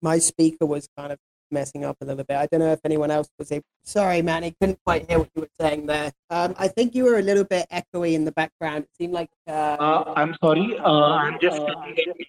[0.00, 1.18] my speaker was kind of
[1.50, 2.36] messing up a little bit.
[2.36, 3.64] I don't know if anyone else was able.
[3.90, 6.12] Sorry, Manny, couldn't quite hear what you were saying there.
[6.30, 8.84] Um, I think you were a little bit echoey in the background.
[8.84, 9.30] It seemed like.
[9.48, 10.66] Uh, Uh, I'm sorry.
[10.90, 11.60] Uh, I'm just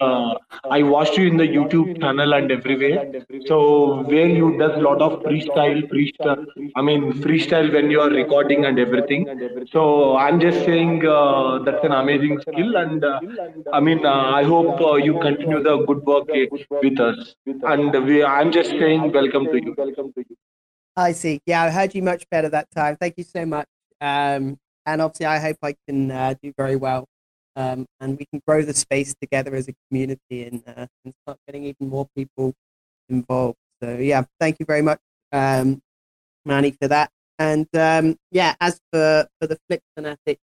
[0.07, 0.33] uh,
[0.77, 3.03] I watched you in the YouTube channel and everywhere.
[3.45, 3.57] So
[4.13, 6.41] where you does a lot of freestyle, freestyle.
[6.75, 9.27] I mean freestyle when you are recording and everything.
[9.71, 13.19] So I'm just saying uh, that's an amazing skill, and uh,
[13.71, 17.35] I mean I hope you continue the good work uh, with us.
[17.75, 19.75] And we, I'm just saying welcome to you.
[20.95, 21.41] I see.
[21.45, 22.97] Yeah, I heard you much better that time.
[22.97, 23.67] Thank you so much.
[24.01, 27.07] Um, and obviously, I hope I can uh, do very well.
[27.55, 31.37] Um, and we can grow the space together as a community and, uh, and start
[31.47, 32.53] getting even more people
[33.09, 33.57] involved.
[33.81, 34.99] So, yeah, thank you very much,
[35.31, 35.81] um,
[36.45, 37.09] Manny, for that.
[37.39, 40.39] And um, yeah, as for, for the Flix Fanatic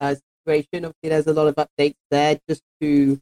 [0.00, 2.38] uh, situation, obviously, there's a lot of updates there.
[2.48, 3.20] Just to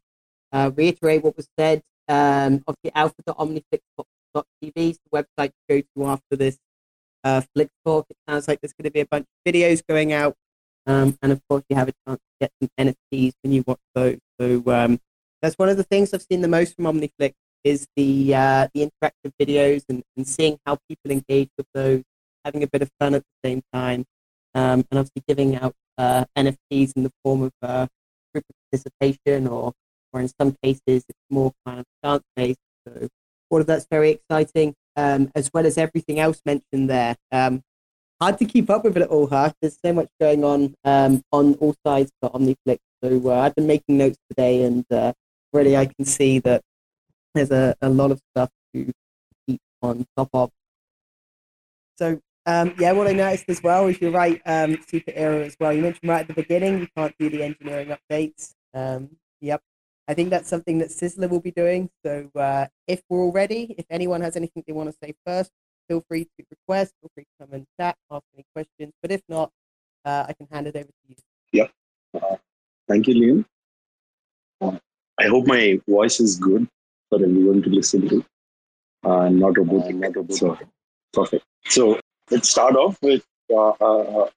[0.52, 4.04] uh, reiterate what was said, um, obviously, alpha.omniflix.tv
[4.76, 6.58] is the website to go to after this
[7.24, 8.06] uh, Flix Talk.
[8.10, 10.34] It sounds like there's going to be a bunch of videos going out.
[10.86, 13.80] Um, and of course, you have a chance to get some NFTs when you watch
[13.94, 14.18] those.
[14.40, 14.98] So um,
[15.42, 18.90] that's one of the things I've seen the most from OmniFlix is the uh, the
[18.90, 22.02] interactive videos and, and seeing how people engage with those,
[22.44, 24.06] having a bit of fun at the same time,
[24.54, 27.86] um, and obviously giving out uh, NFTs in the form of uh,
[28.32, 29.72] group participation or
[30.12, 32.58] or in some cases it's more kind of chance based.
[32.86, 33.08] So
[33.50, 37.16] all of that's very exciting, um, as well as everything else mentioned there.
[37.30, 37.62] Um,
[38.20, 39.52] hard to keep up with it all, huh?
[39.60, 42.78] There's so much going on um, on all sides for OmniFlix.
[43.02, 45.12] So uh, I've been making notes today, and uh,
[45.52, 46.62] really I can see that
[47.34, 48.92] there's a, a lot of stuff to
[49.46, 50.50] keep on top of.
[51.96, 55.56] So um, yeah, what I noticed as well is you're right, um, super era as
[55.60, 55.72] well.
[55.72, 58.54] You mentioned right at the beginning you can't do the engineering updates.
[58.74, 59.10] Um,
[59.40, 59.62] yep,
[60.10, 61.88] I think that's something that Sistla will be doing.
[62.04, 65.52] So uh, if we're all ready, if anyone has anything they want to say first,
[65.86, 68.92] feel free to request, feel free to come and chat, ask any questions.
[69.02, 69.52] But if not,
[70.04, 71.14] uh, I can hand it over to you.
[71.52, 71.68] Yeah.
[72.12, 72.36] Uh,
[72.88, 73.44] thank you, Liam.
[74.60, 74.78] Uh,
[75.20, 76.66] I hope my voice is good
[77.08, 78.24] for everyone to listen to.
[79.04, 79.94] Uh, not robotic.
[79.94, 80.36] not robotic.
[80.38, 80.58] So,
[81.12, 81.44] perfect.
[81.66, 82.00] So
[82.32, 84.28] let's start off with uh, uh,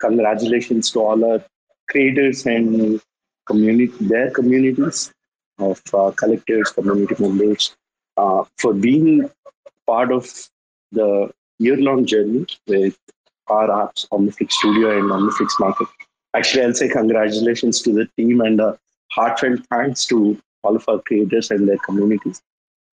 [0.00, 1.44] congratulations to all our
[1.88, 3.00] creators and
[3.46, 5.12] community, their communities
[5.60, 7.76] of uh, collectors, community members,
[8.16, 9.30] uh, for being
[9.86, 10.28] part of
[10.92, 12.98] the year-long journey with
[13.48, 15.88] our apps, OmniFlix Studio and OmniFlix Market.
[16.34, 18.78] Actually, I'll say congratulations to the team and a
[19.10, 22.40] heartfelt thanks to all of our creators and their communities.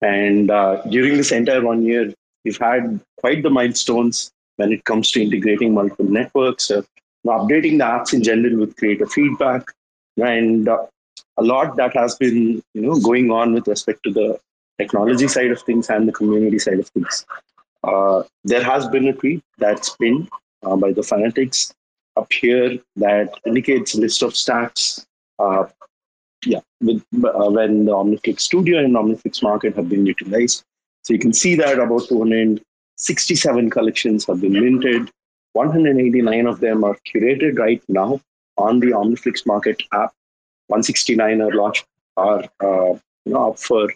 [0.02, 5.12] And uh, during this entire one year, we've had quite the milestones when it comes
[5.12, 6.82] to integrating multiple networks, uh,
[7.26, 9.64] updating the apps in general with creator feedback,
[10.18, 10.86] and uh,
[11.38, 14.40] a lot that has been you know going on with respect to the
[14.80, 17.26] technology side of things and the community side of things.
[17.84, 20.30] Uh, there has been a tweet that's pinned
[20.64, 21.74] uh, by the fanatics
[22.18, 25.06] up here that indicates list of stats.
[25.40, 25.66] Uh,
[26.46, 30.64] yeah, with, uh, when the OmniFlix Studio and OmniFlix Market have been utilized.
[31.04, 35.12] So you can see that about 267 collections have been minted.
[35.54, 38.20] 189 of them are curated right now
[38.58, 40.14] on the OmniFlix Market app.
[40.68, 41.86] 169 are launched
[42.18, 42.94] are uh,
[43.26, 43.90] you know up for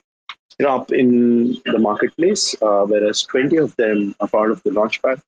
[0.58, 4.72] you know up in the marketplace, uh, whereas 20 of them are part of the
[4.72, 5.22] launchpad.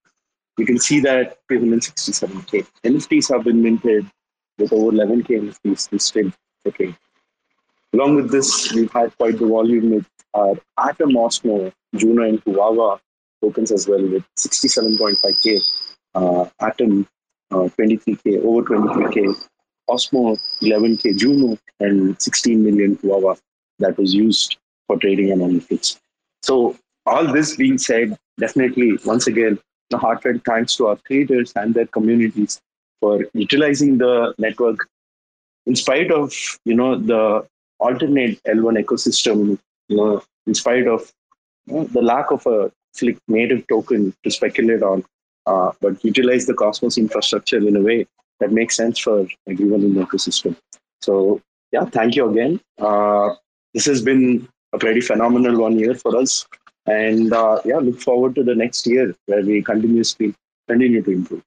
[0.57, 4.05] You can see that 267k NFTs have been minted.
[4.57, 6.33] with over 11k NFTs listed
[6.75, 6.95] trade.
[7.93, 12.99] Along with this, we've had quite the volume with our Atom, Osmo, Juno, and Huahua
[13.41, 15.61] tokens as well with 67.5k,
[16.15, 17.07] uh, Atom
[17.51, 19.47] uh, 23k, over 23k,
[19.89, 23.39] Osmo 11k, Juno, and 16 million Huahua
[23.79, 25.99] that was used for trading on OmniFlix.
[26.43, 29.59] So all this being said, definitely once again,
[29.93, 32.61] a heartfelt thanks to our creators and their communities
[33.01, 34.87] for utilizing the network
[35.65, 36.33] in spite of
[36.65, 37.45] you know the
[37.79, 41.11] alternate L1 ecosystem, you know, in spite of
[41.65, 42.71] you know, the lack of a
[43.27, 45.03] native token to speculate on,
[45.45, 48.07] uh, but utilize the Cosmos infrastructure in a way
[48.41, 50.57] that makes sense for everyone in the ecosystem.
[51.01, 52.59] So yeah, thank you again.
[52.77, 53.35] Uh,
[53.73, 56.45] this has been a pretty phenomenal one year for us.
[56.85, 60.33] And uh, yeah, look forward to the next year where we continuously
[60.67, 61.43] continue to improve.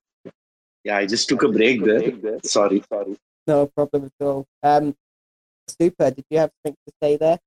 [0.84, 2.38] Yeah, I just took a break there.
[2.44, 3.16] Sorry, sorry.
[3.46, 4.46] No problem at all.
[4.62, 4.94] Um,
[5.66, 7.38] Super, did you have something to say there?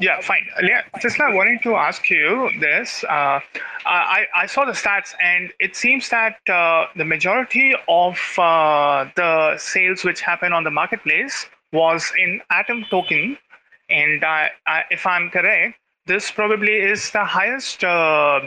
[0.00, 0.46] Yeah, fine.
[0.62, 3.04] Yeah, just I wanted to ask you this.
[3.04, 3.40] Uh,
[3.86, 9.56] I, I saw the stats, and it seems that uh, the majority of uh, the
[9.58, 13.38] sales which happen on the marketplace was in Atom token.
[13.90, 14.24] And
[14.90, 18.40] if I'm correct, this probably is the highest uh,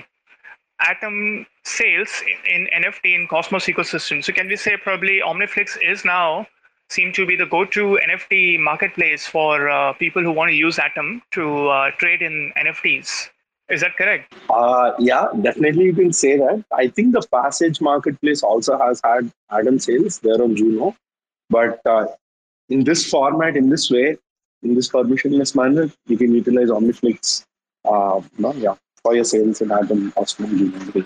[0.82, 4.24] Atom sales in, in NFT in Cosmos ecosystem.
[4.24, 6.48] So can we say probably OmniFlix is now
[6.90, 11.22] seem to be the go-to NFT marketplace for uh, people who want to use Atom
[11.32, 13.30] to uh, trade in NFTs.
[13.70, 14.34] Is that correct?
[14.50, 16.64] Uh, yeah, definitely you can say that.
[16.74, 20.96] I think the Passage marketplace also has had Atom sales there on Juno,
[21.50, 22.08] but uh,
[22.70, 24.18] in this format, in this way,
[24.64, 27.44] in this permissionless manner, you can utilize OmniFlix,
[27.84, 31.06] uh, no, yeah, for your sales in Atom, Osmo, Juno.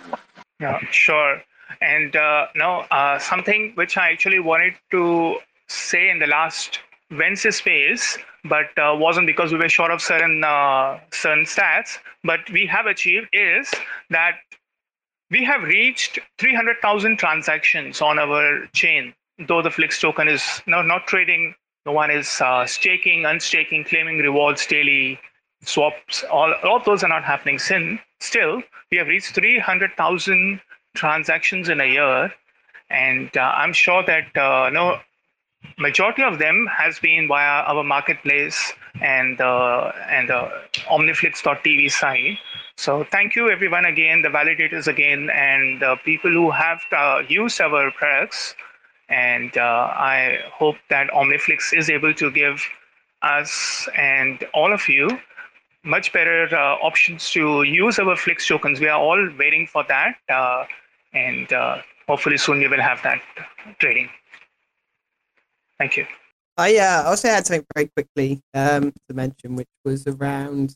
[0.59, 1.41] Yeah, sure.
[1.81, 5.37] And uh, now, uh, something which I actually wanted to
[5.71, 6.79] say in the last
[7.11, 11.97] Wednesday space, but uh, wasn't because we were short of certain uh, certain stats.
[12.23, 13.71] But we have achieved is
[14.09, 14.35] that
[15.29, 19.13] we have reached 300,000 transactions on our chain.
[19.47, 21.55] Though the Flix token is not not trading,
[21.85, 25.19] no one is uh, staking, unstaking, claiming rewards daily,
[25.63, 26.23] swaps.
[26.25, 27.59] All all of those are not happening.
[27.59, 30.61] Sin still, we have reached 300,000
[30.95, 32.33] transactions in a year,
[32.89, 34.99] and uh, I'm sure that uh, no
[35.77, 40.51] majority of them has been via our marketplace and uh, and the
[40.89, 42.37] omniflix.tv site.
[42.77, 47.59] So thank you everyone again the validators again and the people who have uh, used
[47.61, 48.55] our products.
[49.09, 52.63] And uh, i hope that omniflix is able to give
[53.21, 55.19] us and all of you
[55.83, 58.79] much better uh, options to use our flix tokens.
[58.79, 60.65] We are all waiting for that uh,
[61.13, 63.21] and uh, hopefully soon we will have that
[63.79, 64.09] trading
[65.81, 66.05] Thank you.
[66.57, 70.75] I uh, also had something very quickly um, to mention, which was around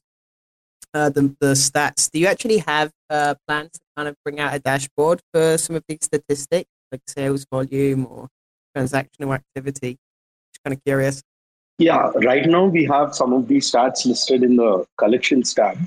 [0.95, 2.09] uh, the the stats.
[2.09, 5.75] Do you actually have uh, plans to kind of bring out a dashboard for some
[5.75, 8.29] of these statistics, like sales volume or
[8.75, 9.91] transactional activity?
[10.51, 11.21] Just kind of curious.
[11.77, 15.77] Yeah, right now we have some of these stats listed in the collections tab.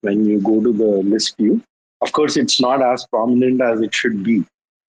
[0.00, 1.62] When you go to the list view,
[2.00, 4.44] of course, it's not as prominent as it should be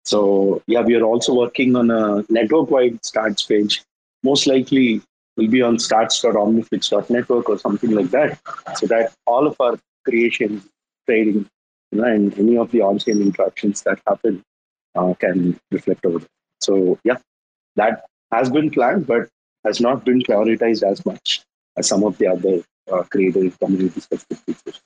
[0.09, 3.83] so yeah, we are also working on a network-wide stats page.
[4.23, 5.03] Most likely
[5.37, 8.39] will be on stats.omniflix.network or something like that,
[8.77, 10.63] so that all of our creation,
[11.07, 11.47] trading,
[11.93, 14.43] you know, and any of the on-chain interactions that happen
[14.95, 16.27] uh, can reflect over.
[16.63, 17.19] So yeah,
[17.77, 19.29] that has been planned, but
[19.67, 21.43] has not been prioritized as much
[21.77, 24.81] as some of the other uh, creative community specific features.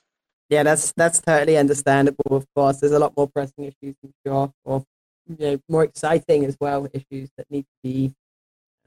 [0.49, 2.35] Yeah, that's that's totally understandable.
[2.35, 4.83] Of course, there's a lot more pressing issues, I'm sure, or
[5.27, 8.13] you know, more exciting as well issues that need to be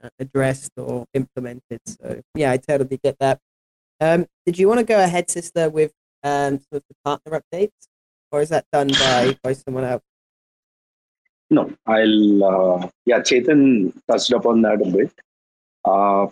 [0.03, 1.81] uh, addressed or implemented.
[1.85, 3.39] So yeah, I totally get that.
[3.99, 5.91] Um, did you want to go ahead, sister, with
[6.23, 7.87] um, some of the partner updates,
[8.31, 10.03] or is that done by by someone else?
[11.49, 12.43] No, I'll.
[12.43, 15.11] Uh, yeah, Chetan touched upon that a bit.
[15.83, 16.27] Uh,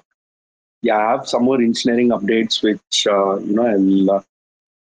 [0.81, 4.21] yeah, I have some more engineering updates, which uh, you know I'll uh,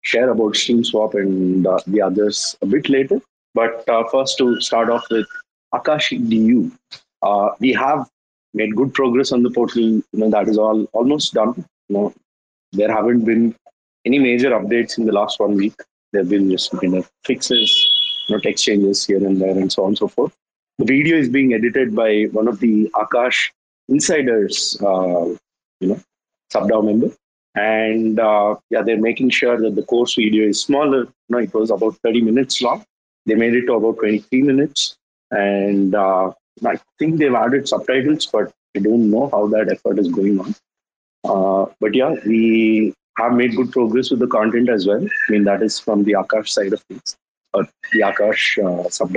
[0.02, 3.20] share about Stream Swap and uh, the others a bit later.
[3.54, 5.26] But uh, first, to start off with
[5.72, 6.70] Akash DU,
[7.22, 8.08] uh, we have
[8.52, 9.82] made good progress on the portal.
[9.82, 11.64] You know that is all almost done.
[11.88, 12.14] You know,
[12.72, 13.54] there haven't been
[14.04, 15.74] any major updates in the last one week.
[16.12, 17.70] There have been just you know fixes,
[18.28, 20.34] you know, text changes here and there, and so on and so forth.
[20.78, 23.50] The video is being edited by one of the Akash
[23.88, 25.26] insiders, uh,
[25.80, 26.00] you know,
[26.52, 27.14] SubDAO member,
[27.54, 31.02] and uh, yeah, they're making sure that the course video is smaller.
[31.02, 32.84] You know, it was about 30 minutes long,
[33.26, 34.96] they made it to about 23 minutes.
[35.30, 36.32] And uh,
[36.64, 40.54] I think they've added subtitles, but I don't know how that effort is going on.
[41.24, 45.04] Uh, but yeah, we have made good progress with the content as well.
[45.04, 47.16] I mean, that is from the Akash side of things,
[47.52, 49.12] or the Akash uh, sub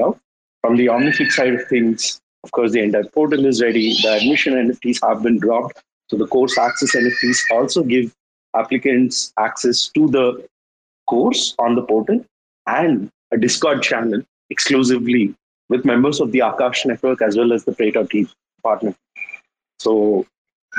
[0.62, 3.99] From the OmniFlix side of things, of course, the entire portal is ready.
[4.01, 5.84] The admission NFTs have been dropped.
[6.10, 8.14] So the course access NFTs also give
[8.55, 10.47] applicants access to the
[11.08, 12.26] course on the portal
[12.68, 15.36] and a Discord channel exclusively
[15.69, 18.30] with members of the Akash network as well as the Preta team
[18.63, 18.95] partner.
[19.80, 20.25] So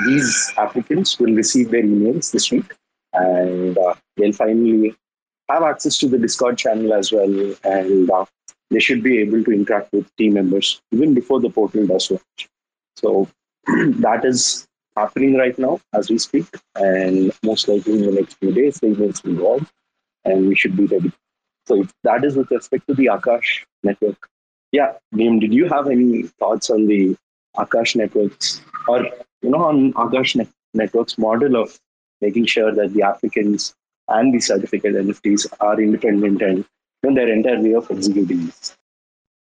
[0.05, 2.73] these applicants will receive their emails this week
[3.13, 4.95] and uh, they'll finally
[5.49, 7.55] have access to the Discord channel as well.
[7.63, 8.25] And uh,
[8.69, 12.49] they should be able to interact with team members even before the portal does launch.
[12.97, 13.27] So
[13.67, 16.45] that is happening right now as we speak.
[16.75, 19.67] And most likely in the next few days, the emails will go out
[20.25, 21.11] and we should be ready.
[21.69, 24.27] So that is with respect to the Akash network.
[24.71, 27.15] Yeah, Liam, did you have any thoughts on the
[27.57, 29.03] Akash networks or
[29.41, 31.79] you know on Akash net- networks model of
[32.21, 33.73] making sure that the applicants
[34.07, 36.65] and the certificate NFTs are independent and
[37.03, 38.75] you know, their entire way of executing this?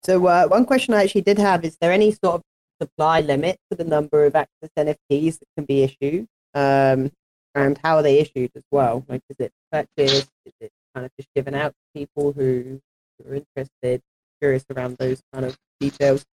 [0.03, 2.43] So uh, one question I actually did have is there any sort of
[2.81, 6.27] supply limit for the number of access NFTs that can be issued?
[6.55, 7.12] Um,
[7.55, 9.05] and how are they issued as well?
[9.09, 10.31] Like, is it purchased?
[10.47, 12.80] Is it kind of just given out to people who,
[13.28, 14.01] are interested,
[14.41, 16.24] curious around those kind of details?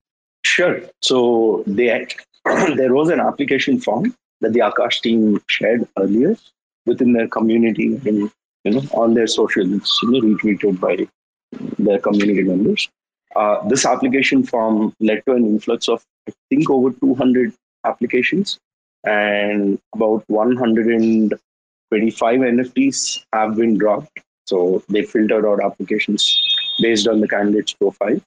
[0.43, 0.81] Sure.
[1.01, 2.07] So they,
[2.45, 6.37] there was an application form that the Akash team shared earlier
[6.85, 8.31] within their community and
[8.63, 11.07] you know on their socials, you know, retweeted by
[11.77, 12.89] their community members.
[13.35, 17.53] Uh, this application form led to an influx of I think over 200
[17.85, 18.59] applications
[19.03, 24.19] and about 125 NFTs have been dropped.
[24.47, 26.41] So they filtered out applications
[26.81, 28.19] based on the candidate's profile.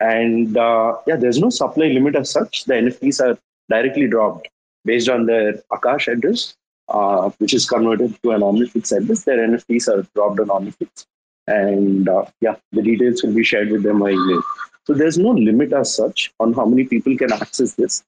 [0.00, 2.64] And uh, yeah, there's no supply limit as such.
[2.64, 4.48] The NFTs are directly dropped
[4.84, 6.54] based on their Akash address,
[6.88, 9.24] uh, which is converted to an OmniFlix address.
[9.24, 11.06] Their NFTs are dropped on OmniFlix.
[11.46, 14.42] And uh, yeah, the details will be shared with them by email.
[14.86, 18.04] So there's no limit as such on how many people can access this.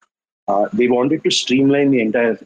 [0.46, 2.38] Uh, they wanted to streamline the entire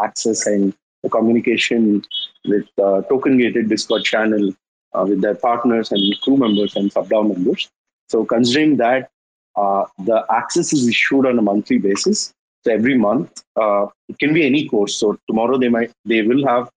[0.00, 2.02] access and the communication
[2.46, 4.52] with uh, token gated Discord channel
[5.02, 7.68] with their partners and crew members and sub members.
[8.08, 9.10] So, considering that
[9.56, 12.32] uh, the access is issued on a monthly basis,
[12.64, 14.96] so every month uh, it can be any course.
[14.96, 16.70] So tomorrow they might they will have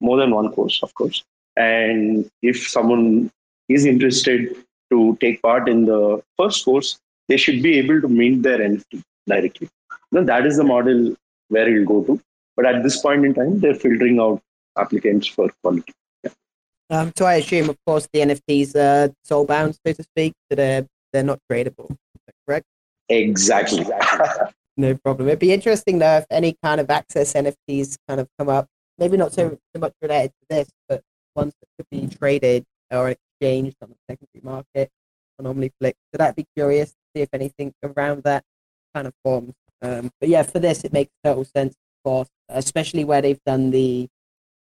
[0.00, 1.22] more than one course, of course.
[1.56, 3.30] And if someone
[3.68, 4.56] is interested
[4.90, 6.98] to take part in the first course,
[7.28, 9.68] they should be able to mint their NFT directly.
[10.10, 11.14] Then that is the model
[11.48, 12.20] where it'll go to.
[12.56, 14.42] But at this point in time, they're filtering out
[14.76, 15.92] applicants for quality.
[16.90, 20.56] Um, so I assume, of course, the NFTs are soul bound, so to speak, so
[20.56, 21.96] they're they're not tradable.
[22.46, 22.66] correct?
[23.08, 23.86] Exactly.
[24.76, 25.28] no problem.
[25.28, 28.66] It'd be interesting though if any kind of access NFTs kind of come up.
[28.98, 31.02] Maybe not so, so much related to this, but
[31.34, 34.90] ones that could be traded or exchanged on the secondary market
[35.38, 35.94] on OmniFlix.
[36.12, 38.44] So that'd be curious to see if anything around that
[38.94, 39.54] kind of forms.
[39.82, 43.70] Um, but yeah, for this, it makes total sense, of course, especially where they've done
[43.70, 44.08] the,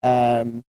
[0.03, 0.63] um,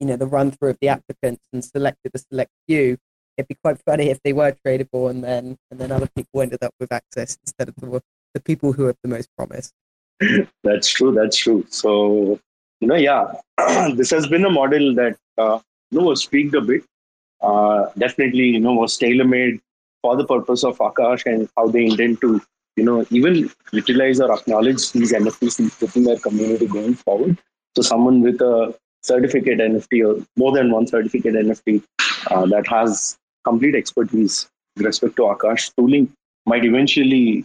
[0.00, 2.96] you know, the run through of the applicants and selected a select few.
[3.36, 6.62] It'd be quite funny if they were tradable and then and then other people ended
[6.62, 8.02] up with access instead of the,
[8.34, 9.72] the people who have the most promise.
[10.64, 11.12] That's true.
[11.12, 11.64] That's true.
[11.68, 12.40] So
[12.80, 13.32] you know, yeah,
[13.94, 16.84] this has been a model that uh, you know was tweaked a bit.
[17.40, 19.60] Uh, definitely, you know, was tailor made
[20.02, 22.40] for the purpose of Akash and how they intend to
[22.78, 27.36] you know, even utilize or acknowledge these NFTs within their community going forward.
[27.74, 28.72] So someone with a
[29.02, 31.82] certificate NFT or more than one certificate NFT
[32.30, 36.12] uh, that has complete expertise with respect to Akash tooling
[36.46, 37.44] might eventually,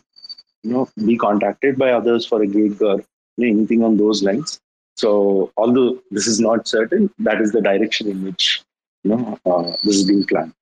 [0.63, 3.03] you know, be contacted by others for a gig or
[3.39, 4.59] anything on those lines.
[4.95, 8.61] So although this is not certain, that is the direction in which
[9.03, 10.53] you know uh, this is being planned.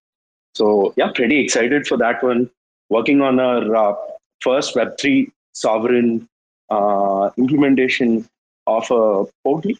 [0.55, 2.49] So yeah, pretty excited for that one.
[2.89, 3.95] Working on our uh,
[4.41, 6.27] first Web3 sovereign
[6.69, 8.27] uh, implementation
[8.67, 9.73] of a portal.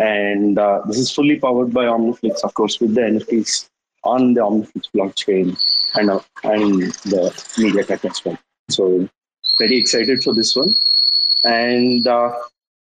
[0.00, 3.68] And uh, this is fully powered by OmniFlix, of course, with the NFTs
[4.02, 5.56] on the OmniFlix blockchain
[5.94, 8.38] and, uh, and the MediaTek as well.
[8.70, 9.08] So,
[9.58, 10.74] very excited for this one.
[11.44, 12.32] And uh,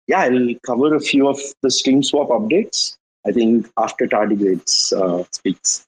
[0.07, 2.95] yeah, I'll cover a few of the Stream Swap updates.
[3.27, 5.85] I think after Tardigrades uh, speaks.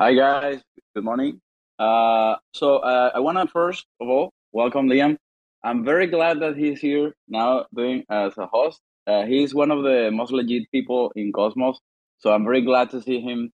[0.00, 0.62] Hi, guys.
[0.96, 1.40] Good morning.
[1.78, 5.16] Uh, so uh, I want to first of all welcome, Liam.
[5.64, 8.80] I'm very glad that he's here now doing as a host.
[9.06, 11.78] Uh, he's one of the most legit people in Cosmos,
[12.18, 13.50] so I'm very glad to see him.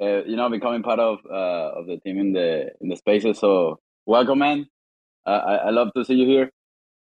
[0.00, 3.38] Uh, you know, becoming part of uh, of the team in the in the spaces.
[3.38, 4.66] So welcome, man.
[5.26, 5.32] I,
[5.66, 6.50] I love to see you here.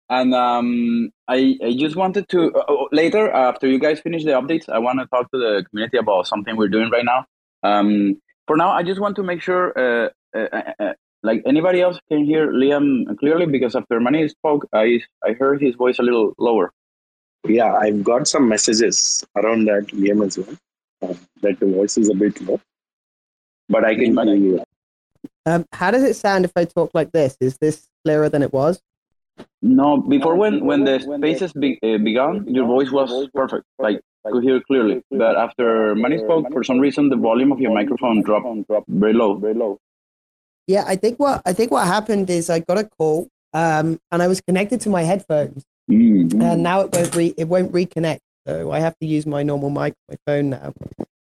[0.09, 4.30] And um, I, I just wanted to uh, oh, later after you guys finish the
[4.30, 7.26] updates, I want to talk to the community about something we're doing right now.
[7.62, 12.24] Um, for now, I just want to make sure, uh, uh like anybody else can
[12.24, 16.72] hear Liam clearly because after Manny spoke, I I heard his voice a little lower.
[17.45, 20.57] Yeah, I've got some messages around that Liam as well.
[21.03, 22.61] Uh, that the voice is a bit low,
[23.68, 24.64] but I can hear you.
[25.45, 27.37] Um, how does it sound if I talk like this?
[27.41, 28.80] Is this clearer than it was?
[29.61, 33.66] No, before when when the spaces be, uh, began, your voice was perfect.
[33.78, 35.03] Like could hear clearly.
[35.11, 38.47] But after Manny spoke, for some reason, the volume of your microphone dropped
[38.89, 39.34] very low.
[39.37, 39.78] Very low.
[40.66, 44.22] Yeah, I think what I think what happened is I got a call, um, and
[44.22, 46.41] I was connected to my headphones, mm-hmm.
[46.41, 48.20] and now it won't re- it won't reconnect.
[48.47, 50.72] So I have to use my normal mic, my phone now.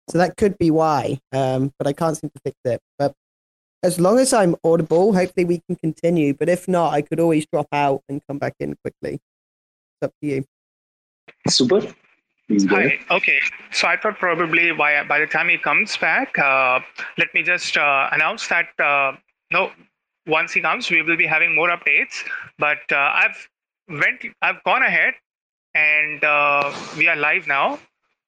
[0.09, 2.79] So that could be why, um, but I can't seem to fix it.
[2.99, 3.13] But
[3.81, 6.33] as long as I'm audible, hopefully we can continue.
[6.33, 9.13] But if not, I could always drop out and come back in quickly.
[9.13, 10.45] It's up to you.
[11.49, 11.81] Super.
[12.69, 12.99] Hi.
[13.09, 13.39] Okay.
[13.71, 16.79] So I thought probably by by the time he comes back, uh,
[17.17, 19.13] let me just uh, announce that uh,
[19.51, 19.71] no,
[20.27, 22.23] once he comes, we will be having more updates.
[22.59, 23.49] But uh, I've
[23.87, 25.13] went, I've gone ahead,
[25.73, 27.79] and uh, we are live now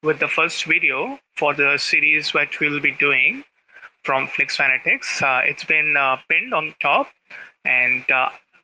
[0.04, 3.44] with the first video for the series which we'll be doing
[4.04, 5.22] from Flix Fanatics.
[5.22, 5.96] Uh, it's been
[6.30, 7.08] pinned on top,
[7.66, 8.06] and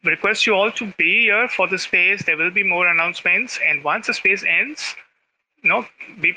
[0.03, 2.23] request you all to be here for the space.
[2.23, 4.95] There will be more announcements, and once the space ends
[5.63, 5.85] you know,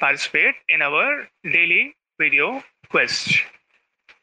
[0.00, 3.34] participate in our daily video quest.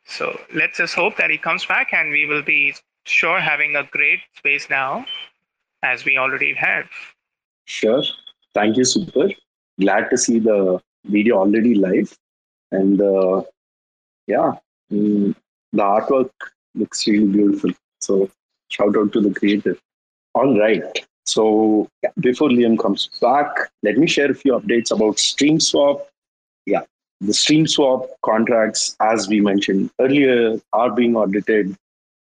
[0.05, 2.73] So let's just hope that he comes back and we will be
[3.05, 5.05] sure having a great space now
[5.83, 6.85] as we already have.
[7.65, 8.03] Sure.
[8.53, 9.29] Thank you, Super.
[9.79, 12.17] Glad to see the video already live.
[12.71, 13.43] And uh,
[14.27, 14.53] yeah,
[14.91, 15.35] mm,
[15.71, 16.31] the artwork
[16.75, 17.71] looks really beautiful.
[17.99, 18.29] So
[18.69, 19.77] shout out to the creator.
[20.33, 20.83] All right.
[21.25, 23.47] So yeah, before Liam comes back,
[23.83, 26.01] let me share a few updates about StreamSwap.
[26.65, 26.81] Yeah,
[27.21, 31.75] the StreamSwap contracts, as we mentioned earlier, are being audited.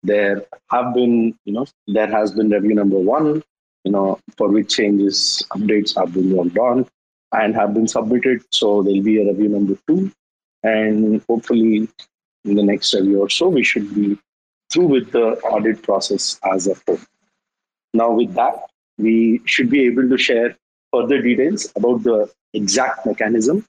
[0.04, 3.42] There have been, you know, there has been review number one,
[3.84, 6.86] you know, for which changes, updates have been worked on
[7.32, 8.42] and have been submitted.
[8.50, 10.12] So there'll be a review number two.
[10.62, 11.88] And hopefully
[12.44, 14.18] in the next review or so, we should be
[14.72, 17.00] through with the audit process as a whole.
[17.94, 20.56] Now, with that, we should be able to share
[20.92, 23.66] further details about the exact mechanism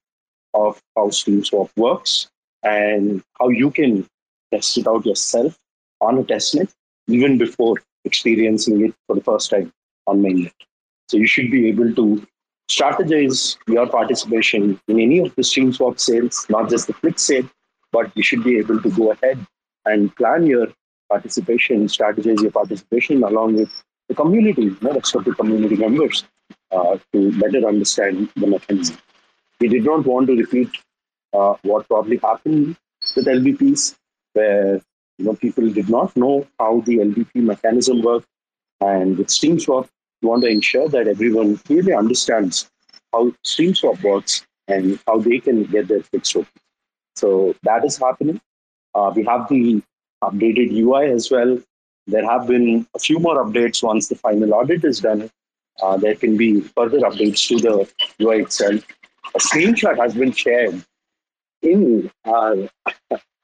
[0.54, 2.30] of how StreamSwap works
[2.62, 4.08] and how you can
[4.54, 5.58] test it out yourself
[6.00, 6.72] on a testnet
[7.08, 9.72] even before experiencing it for the first time
[10.08, 10.54] on mainnet.
[11.08, 12.26] So you should be able to
[12.70, 17.50] strategize your participation in any of the StreamSwap sales, not just the Click sale,
[17.92, 19.46] but you should be able to go ahead
[19.86, 20.68] and plan your
[21.10, 26.26] participation, strategize your participation along with the community, you know, the community members
[26.72, 28.98] uh, to better understand the mechanism.
[29.60, 30.70] We did not want to repeat
[31.34, 32.76] uh, what probably happened
[33.16, 33.96] with LBPs,
[34.34, 34.82] where
[35.18, 38.28] you know people did not know how the LBP mechanism worked,
[38.92, 39.88] and with StreamSwap,
[40.22, 42.70] we want to ensure that everyone clearly understands
[43.12, 46.62] how StreamSwap works and how they can get their fix open.
[47.16, 48.42] So that is happening.
[48.96, 49.82] Uh, we have the
[50.24, 51.58] updated UI as well
[52.08, 55.30] there have been a few more updates once the final audit is done.
[55.82, 58.86] Uh, there can be further updates to the UI itself.
[59.34, 60.84] A screenshot has been shared
[61.62, 62.56] in our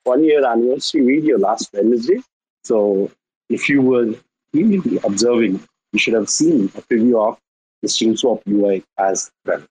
[0.03, 2.21] one year anniversary video last Wednesday.
[2.63, 3.09] So
[3.49, 4.13] if you were
[4.53, 5.61] really observing,
[5.93, 7.37] you should have seen a preview of
[7.81, 9.63] the StreamSwap UI as well.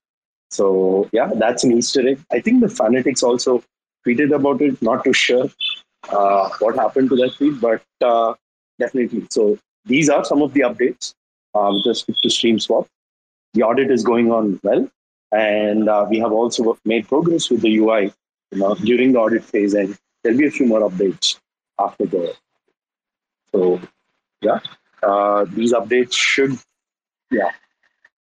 [0.51, 2.21] So yeah, that's an Easter egg.
[2.33, 3.63] I think the fanatics also
[4.07, 4.81] tweeted about it.
[4.81, 5.51] Not too sure
[6.11, 8.35] uh, what happened to that tweet, but uh,
[8.79, 9.27] definitely.
[9.31, 11.15] So these are some of the updates
[11.55, 12.87] uh, with respect to StreamSwap.
[13.55, 14.89] The audit is going on well,
[15.33, 18.13] and uh, we have also made progress with the UI
[18.51, 21.39] you know, during the audit phase, and there'll be a few more updates
[21.79, 22.35] after the.
[23.53, 23.81] So,
[24.43, 24.61] yeah,
[25.03, 26.57] uh, these updates should,
[27.31, 27.51] yeah,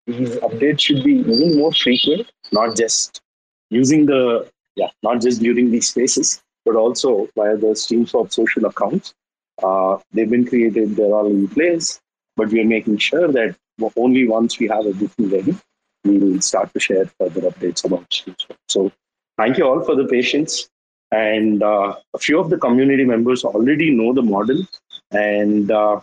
[0.06, 3.20] these updates should be even more frequent, not just
[3.70, 9.14] using the, yeah, not just during these spaces but also via the StreamSwap social accounts
[9.62, 12.00] uh, they've been created, they're all in place,
[12.36, 13.54] but we are making sure that
[13.96, 15.56] only once we have everything ready,
[16.04, 18.56] we will start to share further updates about StreamSwap.
[18.68, 18.90] So
[19.38, 20.68] thank you all for the patience.
[21.12, 24.66] And uh, a few of the community members already know the model.
[25.14, 26.00] And uh,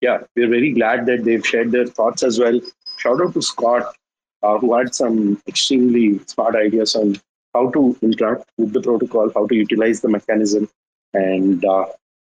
[0.00, 2.60] yeah, we're very glad that they've shared their thoughts as well.
[2.98, 3.94] Shout out to Scott,
[4.42, 7.16] uh, who had some extremely smart ideas on
[7.54, 10.68] how to interact with the protocol, how to utilize the mechanism.
[11.12, 11.86] And uh,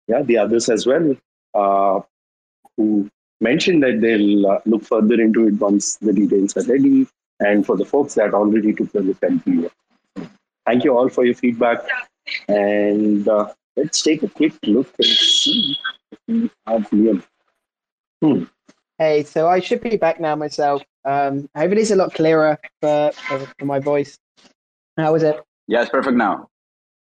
[0.08, 1.16] yeah, the others as well,
[1.54, 2.02] uh,
[2.78, 3.10] who
[3.42, 7.08] mentioned that they'll uh, look further into it once the details are ready.
[7.40, 9.70] And for the folks that already took the look at the
[10.66, 11.80] thank you all for your feedback.
[12.48, 15.08] And uh, let's take a quick look and
[15.46, 15.78] see
[16.28, 17.22] if we.
[18.22, 18.44] Hmm.
[18.98, 20.82] Hey, so I should be back now myself.
[21.04, 24.18] Um, I hope it is a lot clearer for, for, my voice.
[24.98, 25.40] How was it?
[25.68, 26.48] Yeah, it's perfect now.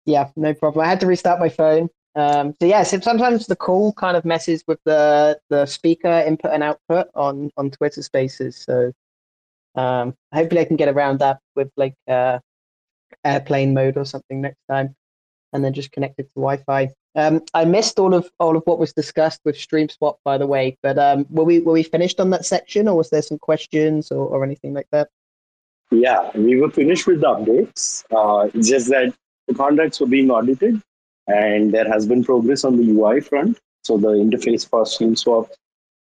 [0.06, 0.84] Yeah, no problem.
[0.84, 1.89] I had to restart my phone.
[2.16, 6.52] Um, so yes, if sometimes the call kind of messes with the the speaker input
[6.52, 8.58] and output on on Twitter Spaces.
[8.58, 8.91] So
[9.76, 12.39] um, hopefully I can get around that with like uh,
[13.24, 14.96] airplane mode or something next time,
[15.54, 16.91] and then just connect it to Wi-Fi.
[17.16, 20.78] Um, I missed all of all of what was discussed with StreamSwap, by the way.
[20.82, 24.11] But um, were we were we finished on that section, or was there some questions
[24.11, 25.09] or, or anything like that?
[25.91, 28.03] Yeah, we were finished with the updates.
[28.11, 29.14] Uh, it's just that
[29.47, 30.82] the contracts were being audited,
[31.28, 33.59] and there has been progress on the UI front.
[33.84, 35.49] So the interface for StreamSwap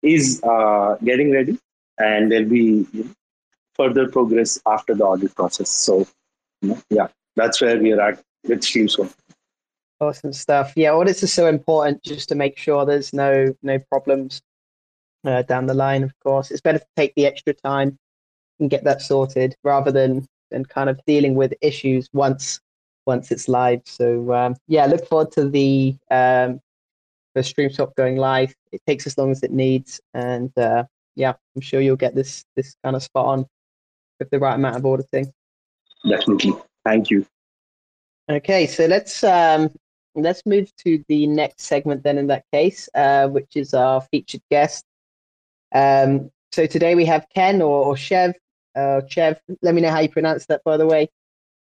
[0.02, 1.60] is uh, getting ready,
[1.98, 2.86] and there'll be
[3.76, 5.70] further progress after the audit process.
[5.70, 6.08] So,
[6.90, 9.14] yeah, that's where we are at with StreamSwap.
[10.02, 10.74] Awesome stuff.
[10.76, 14.42] Yeah, audits are so important just to make sure there's no no problems
[15.24, 16.02] uh, down the line.
[16.02, 18.00] Of course, it's better to take the extra time
[18.60, 22.60] and get that sorted rather than than kind of dealing with issues once
[23.06, 23.82] once it's live.
[23.86, 26.60] So um, yeah, look forward to the um,
[27.36, 28.56] the StreamSwap going live.
[28.72, 30.86] It takes as long as it needs, and uh,
[31.16, 33.46] yeah, I'm sure you'll get this this kind of spot on
[34.18, 35.32] with the right amount of auditing.
[36.10, 36.54] Definitely.
[36.84, 37.24] Thank you.
[38.28, 39.70] Okay, so let's um,
[40.16, 44.42] let's move to the next segment then in that case, uh, which is our featured
[44.50, 44.86] guest.
[45.74, 48.34] Um, so today we have Ken or, or Chev.
[48.76, 51.10] Uh, Chev, let me know how you pronounce that, by the way.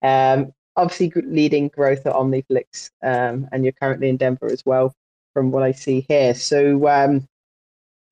[0.01, 4.93] Um, obviously leading growth at Omniflix, um, and you're currently in Denver as well,
[5.33, 6.33] from what I see here.
[6.33, 7.27] So um,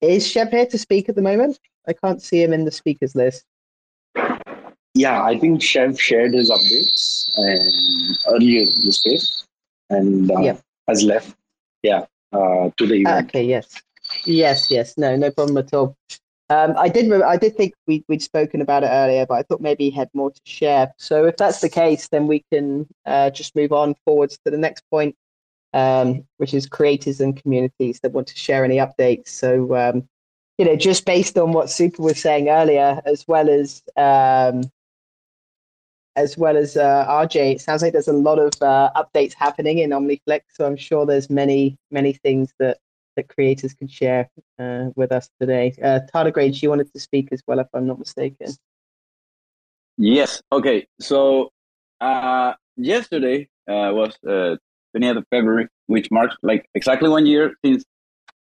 [0.00, 1.58] is Chev here to speak at the moment?
[1.86, 3.44] I can't see him in the speakers list.
[4.94, 9.46] Yeah, I think Chev shared his updates and earlier in the space
[9.92, 10.56] and uh, Yeah.
[10.88, 11.36] has left.
[11.82, 13.28] Yeah, uh, to the event.
[13.28, 13.82] Okay, yes,
[14.24, 14.94] yes, yes.
[14.96, 15.96] No, no problem at all.
[16.48, 17.10] Um, I did.
[17.22, 20.10] I did think we, we'd spoken about it earlier, but I thought maybe he had
[20.12, 20.92] more to share.
[20.98, 24.58] So if that's the case, then we can uh, just move on forwards to the
[24.58, 25.16] next point,
[25.72, 29.28] um, which is creators and communities that want to share any updates.
[29.28, 30.08] So um,
[30.58, 34.70] you know, just based on what Super was saying earlier, as well as um,
[36.16, 39.78] as well as uh, RJ, it sounds like there's a lot of uh, updates happening
[39.78, 40.42] in OmniFlix.
[40.52, 42.78] So I'm sure there's many many things that
[43.16, 45.74] that creators can share uh, with us today.
[45.82, 48.48] Uh, Tardigrade, you wanted to speak as well, if I'm not mistaken.
[49.98, 50.42] Yes.
[50.50, 50.86] Okay.
[51.00, 51.50] So
[52.00, 54.56] uh, yesterday uh, was uh,
[54.96, 57.84] 20th of February, which marks like exactly one year since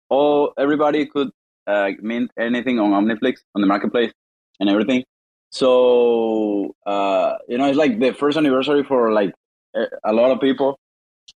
[0.09, 1.31] all everybody could
[1.67, 4.13] uh, mint anything on Omniflix on the marketplace
[4.59, 5.05] and everything.
[5.51, 9.35] So uh, you know, it's like the first anniversary for like
[9.75, 10.79] a a lot of people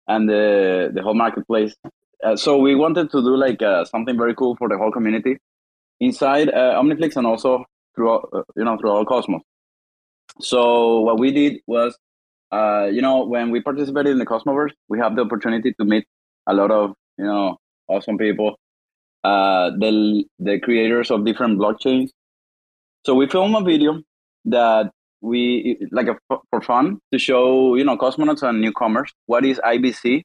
[0.08, 1.76] and the the whole marketplace.
[2.24, 5.38] Uh, so we wanted to do like uh, something very cool for the whole community
[6.00, 9.42] inside uh, Omniflix and also throughout uh, you know throughout Cosmos.
[10.42, 11.98] So what we did was,
[12.52, 16.06] uh, you know, when we participated in the Cosmoverse, we have the opportunity to meet
[16.48, 17.58] a lot of you know
[17.88, 18.58] awesome people,
[19.24, 22.10] uh, the the creators of different blockchains.
[23.06, 24.02] So we filmed a video
[24.46, 24.92] that
[25.22, 26.16] we like a,
[26.50, 30.24] for fun to show you know cosmonauts and newcomers what is IBC,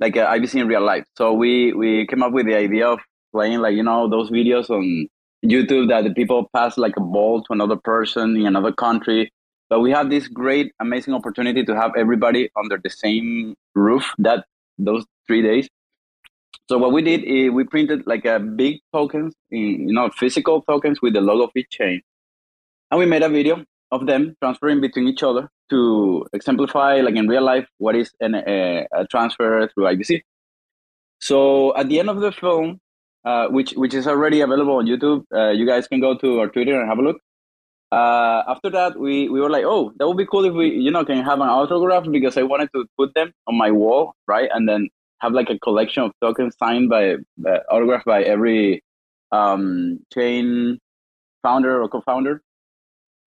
[0.00, 1.04] like uh, IBC in real life.
[1.16, 3.00] So we we came up with the idea of
[3.32, 5.06] playing like you know those videos on
[5.44, 9.32] YouTube that the people pass like a ball to another person in another country.
[9.70, 14.44] But we have this great, amazing opportunity to have everybody under the same roof that
[14.78, 15.68] those three days.
[16.68, 20.62] So what we did is we printed like a big tokens, in, you know, physical
[20.62, 22.00] tokens with the logo of each chain,
[22.90, 27.28] and we made a video of them transferring between each other to exemplify, like in
[27.28, 30.22] real life, what is an, a, a transfer through IBC.
[31.20, 32.80] So at the end of the film,
[33.24, 35.24] uh, which which is already available on YouTube.
[35.34, 37.20] Uh, you guys can go to our Twitter and have a look.
[37.92, 40.92] Uh, after that, we, we were like, oh, that would be cool if we, you
[40.92, 44.48] know, can have an autograph because I wanted to put them on my wall, right,
[44.54, 44.88] and then
[45.18, 47.14] have like a collection of tokens signed by,
[47.44, 48.84] uh, autographed by every
[49.32, 50.78] um, chain
[51.42, 52.40] founder or co-founder.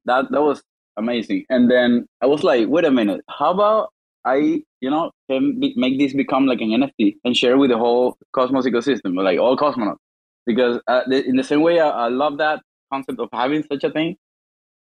[0.06, 0.64] That that was
[0.98, 1.46] amazing.
[1.50, 3.90] And then I was like, wait a minute, how about
[4.26, 7.78] I, you know, can be, make this become like an NFT and share with the
[7.78, 9.98] whole Cosmos ecosystem, like all cosmonauts.
[10.46, 13.92] Because uh, in the same way, I, I love that concept of having such a
[13.92, 14.16] thing.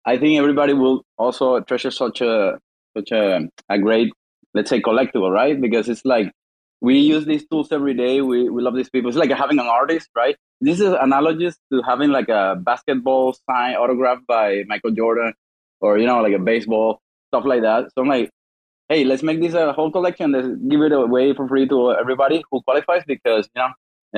[0.07, 2.59] I think everybody will also treasure such a
[2.97, 4.13] such a, a great,
[4.55, 5.61] let's say, collectible, right?
[5.61, 6.33] Because it's like
[6.81, 8.21] we use these tools every day.
[8.21, 9.09] We we love these people.
[9.09, 10.37] It's like having an artist, right?
[10.63, 15.35] This is analogous to having like a basketball sign autographed by Michael Jordan,
[15.81, 17.87] or you know, like a baseball stuff like that.
[17.95, 18.31] So I'm like,
[18.89, 20.33] hey, let's make this a whole collection.
[20.33, 23.71] Let's give it away for free to everybody who qualifies because you know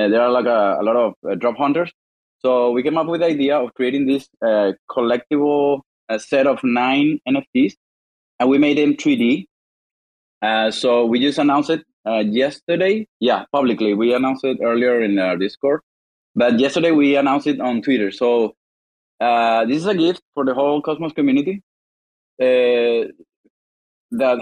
[0.05, 1.90] uh, there are like a, a lot of uh, drop hunters.
[2.40, 5.80] So we came up with the idea of creating this uh, collectible
[6.11, 7.74] uh, set of nine NFTs,
[8.38, 9.47] and we made them 3D.
[10.42, 13.07] Uh, so we just announced it uh, yesterday.
[13.18, 13.95] Yeah, publicly.
[13.95, 15.80] We announced it earlier in our Discord,
[16.35, 18.11] but yesterday we announced it on Twitter.
[18.11, 18.55] So
[19.20, 21.62] this is a gift for the whole Cosmos community
[22.39, 23.12] that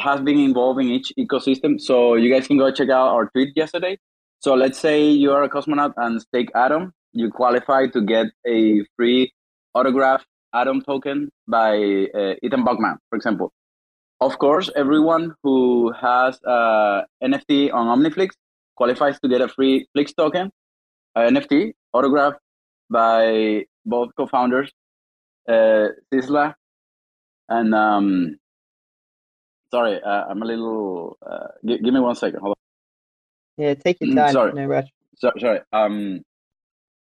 [0.00, 1.80] has been involved in each ecosystem.
[1.80, 3.98] So you guys can go check out our tweet yesterday.
[4.40, 8.84] So let's say you are a cosmonaut and stake Atom, you qualify to get a
[8.96, 9.32] free
[9.74, 13.52] autograph Atom token by uh, Ethan Buchman, for example.
[14.20, 18.30] Of course, everyone who has uh, NFT on OmniFlix
[18.76, 20.50] qualifies to get a free Flix token,
[21.16, 22.34] NFT autograph
[22.90, 24.70] by both co-founders,
[25.48, 26.54] uh, Sistla
[27.48, 28.36] and um,
[29.70, 31.18] sorry, uh, I'm a little.
[31.24, 32.40] Uh, g- give me one second.
[32.40, 33.64] Hold on.
[33.64, 34.32] Yeah, take your mm, time.
[34.32, 34.52] Sorry.
[34.52, 34.88] No rush.
[35.16, 35.60] So, sorry.
[35.72, 36.22] Um.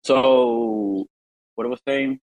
[0.02, 1.06] So,
[1.54, 2.18] what I was saying.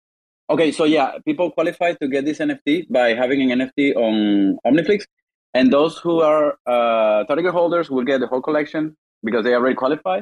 [0.49, 5.05] Okay, so yeah, people qualify to get this NFT by having an NFT on OmniFlix,
[5.53, 9.76] and those who are uh, target holders will get the whole collection because they already
[9.76, 10.22] qualify,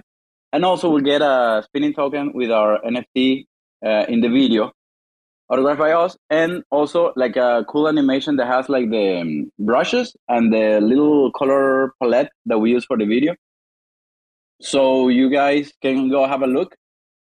[0.53, 3.47] and also we'll get a spinning token with our NFT
[3.85, 4.71] uh, in the video
[5.49, 10.15] autographed by us, and also like a cool animation that has like the um, brushes
[10.29, 13.35] and the little color palette that we use for the video.
[14.61, 16.75] So you guys can go have a look,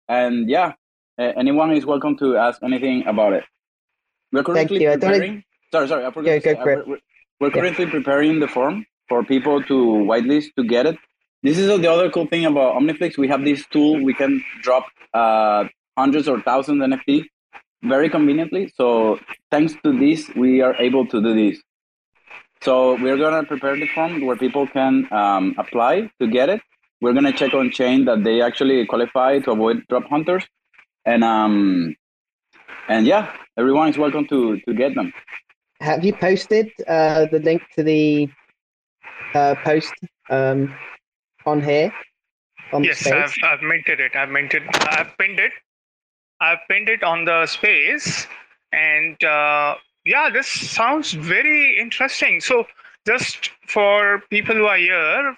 [0.07, 0.73] and yeah,
[1.17, 3.43] uh, anyone is welcome to ask anything about it.
[4.31, 5.43] We're currently preparing.
[5.71, 6.45] Sorry, sorry, I forgot.
[6.45, 6.97] Yeah, go we're,
[7.39, 7.91] we're currently yeah.
[7.91, 10.97] preparing the form for people to whitelist to get it.
[11.43, 13.17] This is the other cool thing about OmniFlix.
[13.17, 14.03] We have this tool.
[14.03, 15.63] We can drop uh,
[15.97, 17.25] hundreds or thousands NFT
[17.81, 18.71] very conveniently.
[18.75, 19.19] So
[19.49, 21.59] thanks to this, we are able to do this.
[22.61, 26.61] So we're gonna prepare the form where people can um, apply to get it.
[27.01, 30.45] We're gonna check on chain that they actually qualify to avoid drop hunters,
[31.05, 31.95] and um,
[32.87, 35.11] and yeah, everyone is welcome to to get them.
[35.79, 38.29] Have you posted uh, the link to the
[39.33, 39.95] uh, post
[40.29, 40.71] um,
[41.45, 41.93] on here?
[42.73, 44.15] On yes, I've, I've minted it.
[44.15, 44.63] I've minted.
[44.73, 45.51] I've pinned it
[46.41, 48.25] I've pinned it on the space,
[48.73, 49.75] and uh,
[50.05, 52.41] yeah, this sounds very interesting.
[52.41, 52.65] So,
[53.05, 55.37] just for people who are here,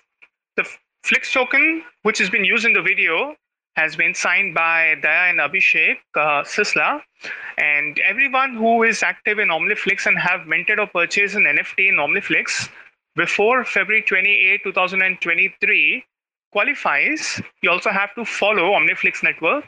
[0.56, 0.66] the
[1.04, 3.36] Flix token, which has been used in the video,
[3.76, 7.02] has been signed by Daya and Abhishek uh, Sistla.
[7.58, 11.96] And everyone who is active in OmniFlix and have minted or purchased an NFT in
[11.96, 12.70] OmniFlix
[13.16, 16.04] before February 28, 2023
[16.52, 17.42] qualifies.
[17.62, 19.66] You also have to follow OmniFlix Network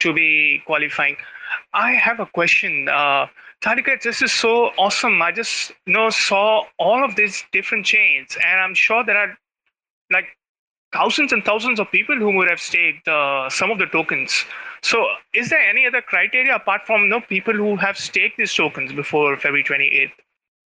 [0.00, 1.16] to be qualifying.
[1.72, 2.88] I have a question.
[2.88, 3.26] Uh,
[4.02, 5.22] this is so awesome.
[5.22, 9.38] I just you know saw all of these different chains, and I'm sure there are
[10.12, 10.26] like
[10.92, 14.44] thousands and thousands of people who would have staked uh, some of the tokens.
[14.82, 18.54] So, is there any other criteria apart from you know, people who have staked these
[18.54, 20.12] tokens before February 28th?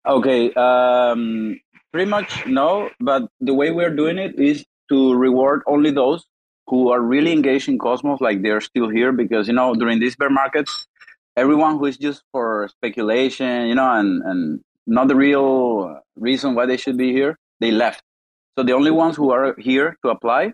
[0.06, 1.60] Okay, um,
[1.92, 2.90] pretty much no.
[3.00, 6.24] But the way we're doing it is to reward only those
[6.66, 10.16] who are really engaged in Cosmos, like they're still here because you know during these
[10.16, 10.86] bear markets,
[11.36, 16.66] everyone who is just for speculation, you know, and and not the real reason why
[16.66, 18.02] they should be here, they left.
[18.56, 20.52] So the only ones who are here to apply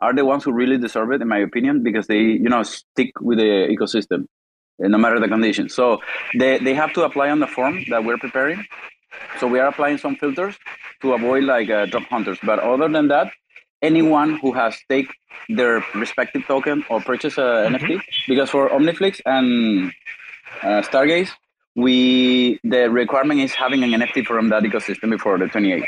[0.00, 3.12] are the ones who really deserve it, in my opinion, because they you know stick
[3.20, 4.26] with the ecosystem,
[4.82, 5.74] eh, no matter the conditions.
[5.74, 5.98] So
[6.38, 8.64] they they have to apply on the form that we're preparing.
[9.38, 10.56] So we are applying some filters
[11.02, 12.38] to avoid like uh, drop hunters.
[12.42, 13.32] But other than that,
[13.82, 15.08] anyone who has take
[15.48, 17.74] their respective token or purchase a mm-hmm.
[17.74, 18.00] NFT.
[18.28, 19.92] Because for OmniFlix and
[20.62, 21.30] uh, Stargaze,
[21.76, 25.84] we the requirement is having an NFT from that ecosystem before the 28th.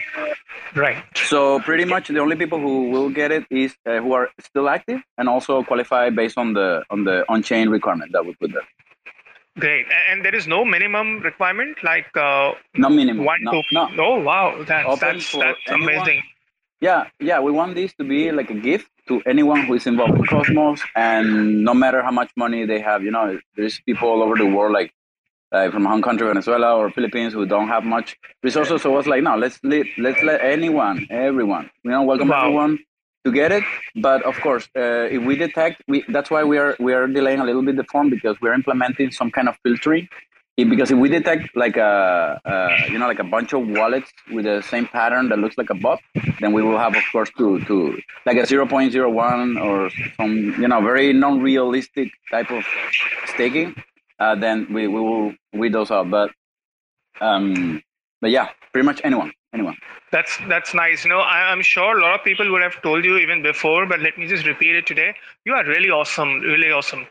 [0.74, 1.04] Right.
[1.14, 4.68] So pretty much the only people who will get it is uh, who are still
[4.68, 8.66] active and also qualify based on the on the on-chain requirement that we put there.
[9.58, 13.24] Great, and there is no minimum requirement like uh, no minimum.
[13.24, 13.88] One no, no.
[13.98, 16.22] Oh wow, that's that's, that's amazing
[16.82, 20.18] yeah yeah we want this to be like a gift to anyone who is involved
[20.18, 24.22] in cosmos and no matter how much money they have you know there's people all
[24.22, 24.92] over the world like
[25.52, 29.06] uh, from hong kong to venezuela or philippines who don't have much resources so it's
[29.06, 32.46] like no let's let let's let anyone everyone you know welcome wow.
[32.46, 32.78] everyone
[33.24, 33.64] to get it
[33.96, 37.40] but of course uh, if we detect we that's why we are we are delaying
[37.40, 40.08] a little bit the form because we're implementing some kind of filtering.
[40.54, 44.44] Because if we detect like a, a, you know like a bunch of wallets with
[44.44, 45.98] the same pattern that looks like a bot
[46.40, 50.80] then we will have of course to to like a 0.01 or some you know
[50.82, 52.64] very non-realistic type of
[53.26, 53.74] staking
[54.20, 56.10] uh, then we, we will weed those out.
[56.10, 56.30] But
[57.20, 57.82] um
[58.22, 59.76] but yeah pretty much anyone anyone.
[60.10, 61.04] That's that's nice.
[61.04, 63.84] You know I, i'm sure a lot of people would have told you even before
[63.84, 65.14] but let me just repeat it today.
[65.44, 67.06] You are really awesome really awesome.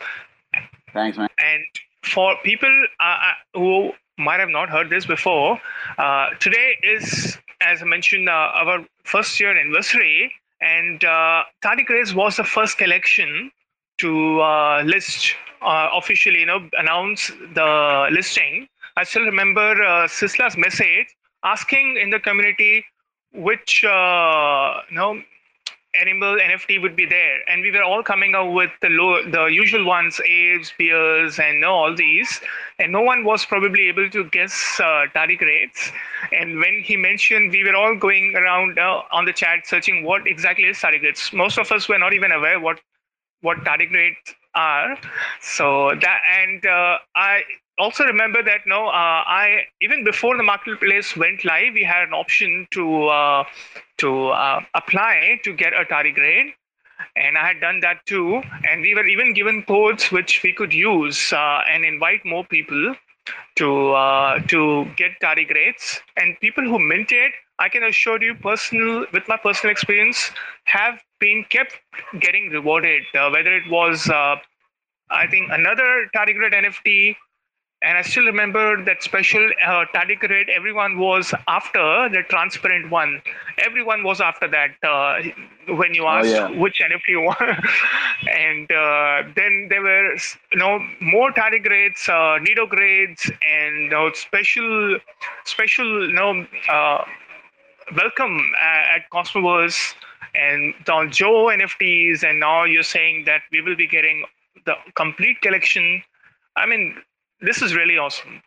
[0.94, 1.30] Thanks man.
[1.38, 1.64] And
[2.04, 5.60] for people uh, uh, who might have not heard this before,
[5.98, 10.32] uh, today is, as I mentioned, uh, our first year anniversary,
[10.62, 13.52] and uh, Tardigrades was the first collection
[14.00, 18.68] to uh, list uh, officially, you know, announce the listing.
[18.98, 21.08] I still remember uh, Sistla's message
[21.44, 22.86] asking in the community
[23.34, 25.22] which, uh, you know,
[26.00, 29.46] animal NFT would be there, and we were all coming out with the low, the
[29.46, 32.40] usual ones, apes, bears, and no, all these,
[32.80, 35.92] and no one was probably able to guess uh, Raids.
[36.32, 40.28] And when he mentioned, we were all going around uh, on the chat searching what
[40.28, 41.34] exactly is Tariq.
[41.34, 42.80] Most of us were not even aware what
[43.42, 44.98] what Tardigrades are.
[45.42, 47.42] So that and uh, I
[47.82, 52.14] also remember that no, uh, I even before the marketplace went live, we had an
[52.14, 53.44] option to uh,
[53.98, 56.54] to uh, apply to get a Tardigrade,
[57.16, 58.42] and I had done that too.
[58.70, 62.96] And we were even given codes which we could use uh, and invite more people
[63.56, 65.98] to uh, to get Tardigrades.
[66.18, 70.30] And people who minted, I can assure you, personal with my personal experience,
[70.66, 71.80] have been kept
[72.20, 73.04] getting rewarded.
[73.16, 77.16] Uh, whether it was, I think, another Tardigrade NFT
[77.84, 79.86] and I still remember that special uh,
[80.30, 80.50] Raid.
[80.50, 83.22] Everyone was after the transparent one.
[83.58, 85.22] Everyone was after that uh,
[85.74, 86.60] when you asked oh, yeah.
[86.60, 87.40] which NFT you want.
[88.30, 90.14] and uh, then there were
[90.52, 95.00] you know more Tardigrades, uh, Nido grades, and you know, special
[95.46, 97.04] special you know uh,
[97.96, 99.96] welcome at Cosmoverse
[100.36, 102.24] and Don Joe NFTs.
[102.24, 104.24] And now you're saying that we will be getting
[104.68, 106.04] the complete collection.
[106.56, 106.96] I mean,
[107.42, 108.42] this is really awesome.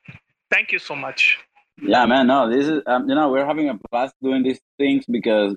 [0.51, 1.39] Thank you so much.
[1.83, 2.27] Yeah, man.
[2.29, 5.57] No, this is um, you know we're having a blast doing these things because.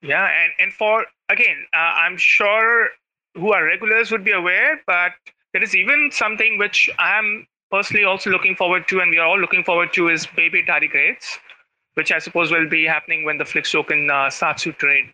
[0.00, 2.88] Yeah, and and for again, uh, I'm sure
[3.34, 5.12] who are regulars would be aware, but
[5.52, 9.38] there is even something which I'm personally also looking forward to, and we are all
[9.38, 11.38] looking forward to, is baby Tardigrades,
[11.94, 15.12] which I suppose will be happening when the Flix token uh, starts to trade.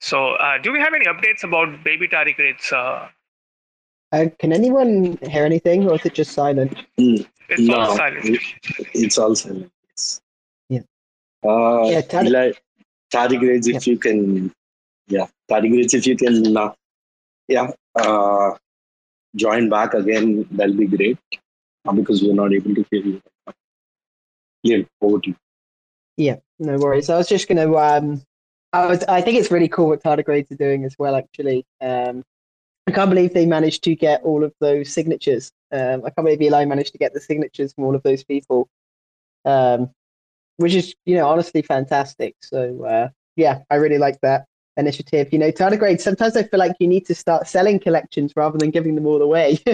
[0.00, 3.08] So, uh, do we have any updates about baby Tardigrades, uh,
[4.12, 6.76] uh, can anyone hear anything, or is it just silent?
[6.98, 8.24] Mm, it's no, all silent.
[8.24, 8.40] It,
[8.94, 9.70] it's all silent.
[10.68, 10.80] Yeah.
[11.44, 12.00] Uh, yeah.
[12.02, 12.62] Tariq, like,
[13.12, 13.92] Tardigrades, if yeah.
[13.92, 14.52] you can,
[15.08, 16.72] yeah, Tardigrades, if you can, uh,
[17.48, 18.50] yeah, uh,
[19.36, 21.18] join back again, that'll be great.
[21.86, 23.22] Uh, because we're not able to hear you.
[24.62, 25.36] Yeah, over to you.
[26.16, 27.08] Yeah, no worries.
[27.08, 27.78] I was just going to.
[27.78, 28.22] Um,
[28.72, 29.04] I was.
[29.04, 31.14] I think it's really cool what Tardigrades are doing as well.
[31.16, 32.24] Actually, um,
[32.88, 35.52] I can't believe they managed to get all of those signatures.
[35.70, 38.66] Um, I can't believe Eli managed to get the signatures from all of those people,
[39.44, 39.90] um,
[40.56, 42.36] which is, you know, honestly fantastic.
[42.40, 44.46] So, uh, yeah, I really like that
[44.78, 45.28] initiative.
[45.32, 48.70] You know, tardigrade, sometimes I feel like you need to start selling collections rather than
[48.70, 49.58] giving them all away.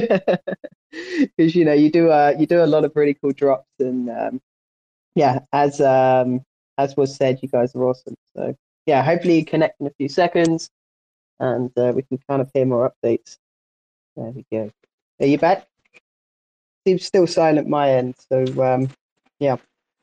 [1.36, 3.66] Because, you know, you do, uh, you do a lot of really cool drops.
[3.80, 4.40] And, um,
[5.16, 6.42] yeah, as, um,
[6.78, 8.14] as was said, you guys are awesome.
[8.36, 8.56] So,
[8.86, 10.70] yeah, hopefully you connect in a few seconds
[11.40, 13.38] and uh, we can kind of hear more updates.
[14.16, 14.70] There we go.
[15.20, 15.66] Are you back?
[16.86, 18.14] Seems still silent my end.
[18.30, 18.88] So um,
[19.38, 19.56] yeah.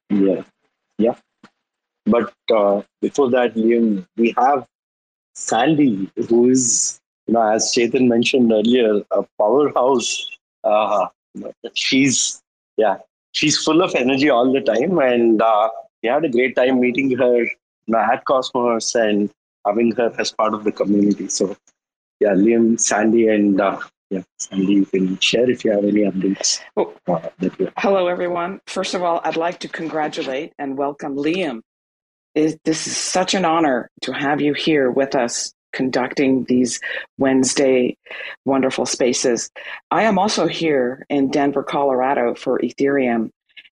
[0.10, 0.44] Yeah,
[0.98, 1.16] yeah.
[2.06, 4.66] But uh, before that, Liam, we have
[5.36, 10.30] Sandy, who is, you know, as Chetan mentioned earlier, a powerhouse.
[10.64, 11.08] Uh,
[11.74, 12.42] she's,
[12.78, 12.98] yeah,
[13.32, 15.70] she's full of energy all the time, and uh,
[16.04, 17.50] we had a great time meeting her you
[17.88, 19.30] know, at Cosmos, and
[19.66, 21.28] having her as part of the community.
[21.28, 21.56] So,
[22.20, 26.60] yeah, Liam, Sandy, and uh, yeah, Sandy, you can share if you have any updates.
[26.76, 27.30] Oh, uh,
[27.78, 28.62] hello, everyone.
[28.68, 31.62] First of all, I'd like to congratulate and welcome Liam.
[32.36, 36.80] It, this is such an honor to have you here with us conducting these
[37.18, 37.98] Wednesday
[38.46, 39.50] wonderful spaces.
[39.90, 43.30] I am also here in Denver, Colorado for Ethereum.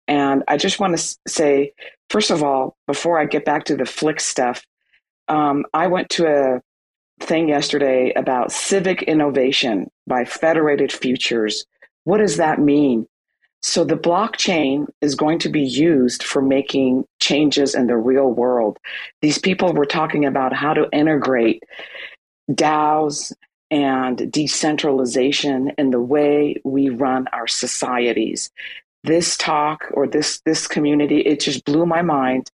[0.07, 1.73] And I just want to say,
[2.09, 4.65] first of all, before I get back to the Flix stuff,
[5.29, 6.61] um, I went to a
[7.25, 11.67] thing yesterday about civic innovation by Federated Futures.
[12.05, 13.07] What does that mean?
[13.61, 18.79] So the blockchain is going to be used for making changes in the real world.
[19.21, 21.65] These people were talking about how to integrate
[22.51, 23.33] DAOs
[23.71, 28.51] and decentralization in the way we run our societies.
[29.05, 32.51] this talk or this this community, it just blew my mind.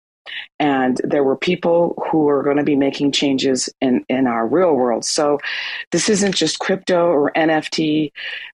[0.59, 4.73] And there were people who are going to be making changes in, in our real
[4.73, 5.05] world.
[5.05, 5.39] So
[5.91, 8.11] this isn't just crypto or NFT.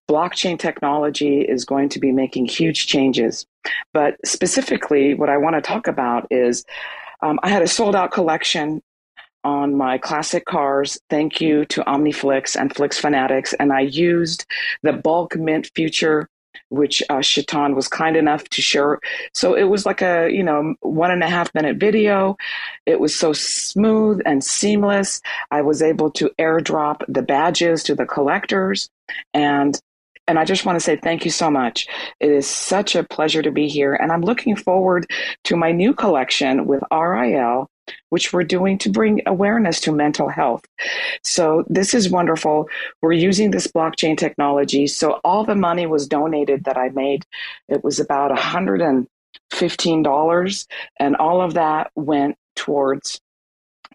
[0.09, 3.45] Blockchain technology is going to be making huge changes.
[3.93, 6.65] But specifically, what I want to talk about is
[7.21, 8.81] um, I had a sold out collection
[9.43, 10.99] on my classic cars.
[11.09, 13.53] Thank you to OmniFlix and Flix Fanatics.
[13.53, 14.45] And I used
[14.83, 16.29] the bulk mint future,
[16.69, 18.99] which uh, Chetan was kind enough to share.
[19.33, 22.37] So it was like a, you know, one and a half minute video.
[22.85, 25.21] It was so smooth and seamless.
[25.51, 28.89] I was able to airdrop the badges to the collectors.
[29.33, 29.79] And
[30.27, 31.87] and I just want to say thank you so much.
[32.19, 33.95] It is such a pleasure to be here.
[33.95, 35.07] And I'm looking forward
[35.45, 37.67] to my new collection with RIL,
[38.09, 40.65] which we're doing to bring awareness to mental health.
[41.23, 42.69] So this is wonderful.
[43.01, 44.87] We're using this blockchain technology.
[44.87, 47.25] So all the money was donated that I made.
[47.67, 50.67] It was about a $115.
[50.99, 53.19] And all of that went towards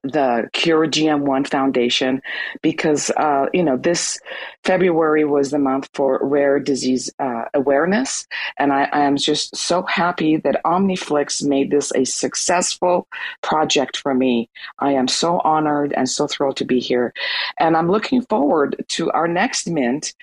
[0.04, 2.22] the Cure GM1 Foundation
[2.62, 4.20] because, uh, you know, this
[4.62, 8.26] February was the month for rare disease uh, awareness.
[8.58, 13.08] And I, I, am just so happy that OmniFlix made this a successful
[13.42, 14.48] project for me.
[14.78, 17.14] I am so honored and so thrilled to be here.
[17.58, 20.14] And I'm looking forward to our next mint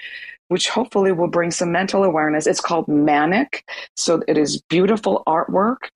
[0.52, 2.46] which hopefully will bring some mental awareness.
[2.46, 3.64] It's called Manic.
[3.96, 5.88] So it is beautiful artwork,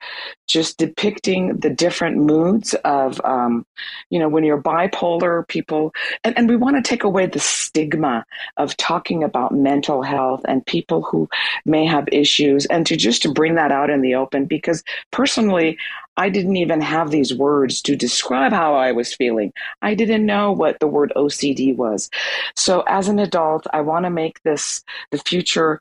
[0.47, 3.65] just depicting the different moods of, um,
[4.09, 5.93] you know, when you're bipolar, people,
[6.23, 8.25] and, and we want to take away the stigma
[8.55, 11.27] of talking about mental health and people who
[11.65, 15.77] may have issues and to just to bring that out in the open because personally,
[16.17, 19.53] I didn't even have these words to describe how I was feeling.
[19.81, 22.09] I didn't know what the word OCD was.
[22.55, 25.79] So, as an adult, I want to make this the future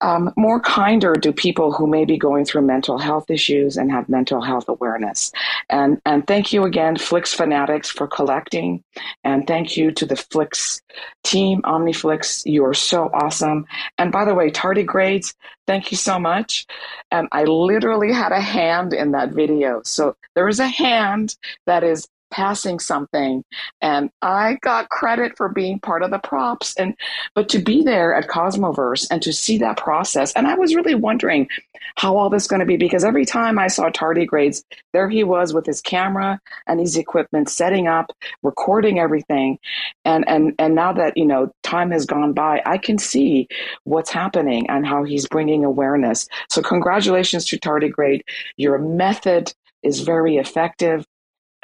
[0.00, 4.08] um, more kinder to people who may be going through mental health issues and have
[4.08, 5.32] mental health awareness.
[5.70, 8.82] And and thank you again, Flix Fanatics, for collecting,
[9.24, 10.82] and thank you to the Flix
[11.22, 12.42] team, OmniFlix.
[12.44, 13.66] You are so awesome.
[13.98, 15.34] And by the way, tardigrades,
[15.66, 16.66] thank you so much.
[17.10, 19.82] And I literally had a hand in that video.
[19.84, 21.36] So there is a hand
[21.66, 23.44] that is passing something
[23.80, 26.94] and i got credit for being part of the props and
[27.34, 30.94] but to be there at cosmoverse and to see that process and i was really
[30.94, 31.48] wondering
[31.96, 34.62] how all this going to be because every time i saw tardigrades
[34.92, 38.10] there he was with his camera and his equipment setting up
[38.42, 39.58] recording everything
[40.04, 43.46] and and and now that you know time has gone by i can see
[43.84, 46.26] what's happening and how he's bringing awareness.
[46.50, 48.22] So congratulations to tardigrade
[48.56, 51.04] your method is very effective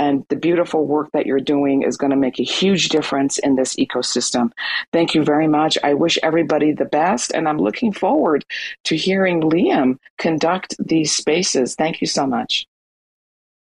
[0.01, 3.57] and the beautiful work that you're doing is going to make a huge difference in
[3.57, 4.51] this ecosystem.
[4.95, 5.77] Thank you very much.
[5.85, 8.43] I wish everybody the best, and I'm looking forward
[8.85, 11.75] to hearing Liam conduct these spaces.
[11.75, 12.67] Thank you so much.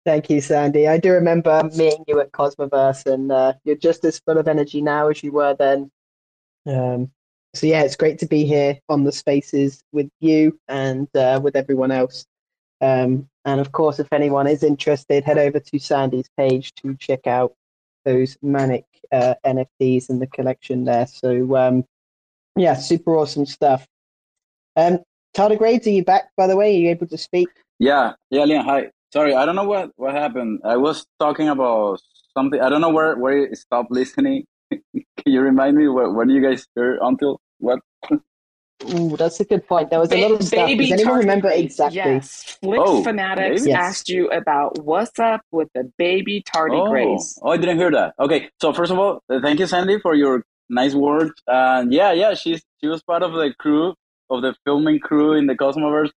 [0.06, 0.88] Thank you, Sandy.
[0.88, 4.82] I do remember meeting you at Cosmoverse, and uh, you're just as full of energy
[4.82, 5.92] now as you were then.
[6.66, 7.12] Um,
[7.54, 11.56] so yeah, it's great to be here on the spaces with you and uh, with
[11.56, 12.26] everyone else.
[12.82, 17.28] Um, and of course, if anyone is interested, head over to Sandy's page to check
[17.28, 17.54] out
[18.06, 21.08] those manic uh, NFTs in the collection there.
[21.08, 21.86] So, um,
[22.56, 23.88] yeah, super awesome stuff.
[24.76, 25.00] Um,
[25.36, 26.76] Tardigrades, are you back, by the way?
[26.76, 27.50] Are you able to speak?
[27.80, 28.92] Yeah, yeah, Liam, hi.
[29.12, 30.62] Sorry, I don't know what, what happened.
[30.64, 32.02] I was talking about
[32.36, 32.60] something.
[32.60, 34.46] I don't know where, where you stopped listening.
[34.72, 37.80] Can you remind me where, where you guys hear until what?
[38.94, 39.90] Ooh, that's a good point.
[39.90, 40.70] There was a lot of stuff.
[40.70, 41.98] Does anyone remember exactly?
[41.98, 42.58] Yes.
[42.62, 43.78] Flix oh, Fanatics yes.
[43.78, 47.38] asked you about what's up with the baby tardigrades.
[47.38, 47.50] Oh.
[47.50, 48.16] oh, I didn't hear that.
[48.20, 51.34] Okay, so first of all, uh, thank you, Sandy, for your nice words.
[51.48, 53.96] And yeah, yeah, she's she was part of the crew
[54.30, 56.12] of the filming crew in the Cosmoverse.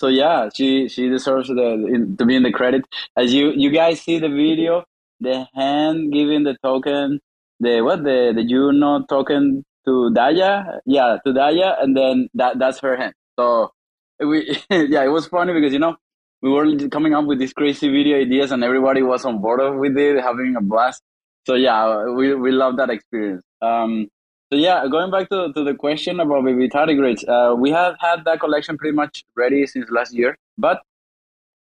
[0.00, 2.84] So yeah, she she deserves the in, to be in the credit.
[3.16, 4.84] As you you guys see the video,
[5.20, 7.20] the hand giving the token,
[7.60, 12.80] the what the the Juno token to Daya, yeah, to Daya, and then that that's
[12.80, 13.14] her hand.
[13.38, 13.72] So
[14.20, 15.96] we, yeah, it was funny because you know
[16.40, 19.96] we were coming up with these crazy video ideas, and everybody was on board with
[19.96, 21.02] it, having a blast.
[21.46, 23.42] So yeah, we we love that experience.
[23.60, 24.08] Um,
[24.52, 28.24] so yeah, going back to, to the question about baby tardigrades, uh, we have had
[28.26, 30.82] that collection pretty much ready since last year, but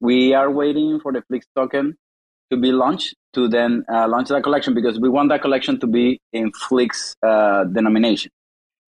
[0.01, 1.97] we are waiting for the Flix token
[2.51, 5.87] to be launched to then uh, launch that collection because we want that collection to
[5.87, 8.31] be in Flix uh, denomination.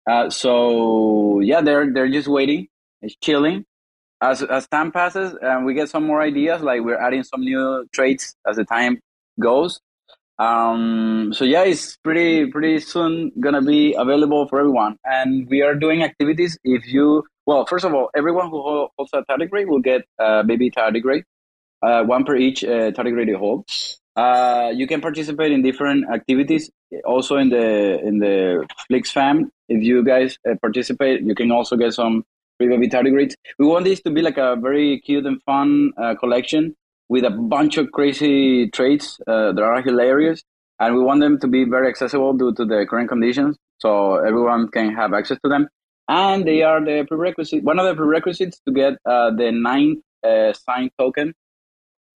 [0.09, 2.67] Uh, so yeah, they're they're just waiting,
[3.01, 3.65] it's chilling.
[4.21, 7.87] As as time passes and we get some more ideas, like we're adding some new
[7.91, 8.99] traits as the time
[9.39, 9.79] goes.
[10.37, 15.75] Um, so yeah, it's pretty pretty soon gonna be available for everyone, and we are
[15.75, 16.57] doing activities.
[16.63, 20.69] If you well, first of all, everyone who holds a tardigrade will get a baby
[20.71, 21.23] tardigrade,
[21.85, 23.69] uh, one per each uh, you hold.
[24.15, 26.71] Uh, you can participate in different activities.
[27.03, 31.75] Also in the in the Flix fam, if you guys uh, participate, you can also
[31.75, 32.23] get some
[32.57, 33.33] free baby tardigrades.
[33.59, 36.75] We want this to be like a very cute and fun uh, collection
[37.09, 40.43] with a bunch of crazy traits uh, that are hilarious,
[40.79, 44.69] and we want them to be very accessible due to the current conditions, so everyone
[44.69, 45.67] can have access to them.
[46.07, 47.63] And they are the prerequisite.
[47.63, 51.33] One of the prerequisites to get uh, the ninth uh, sign token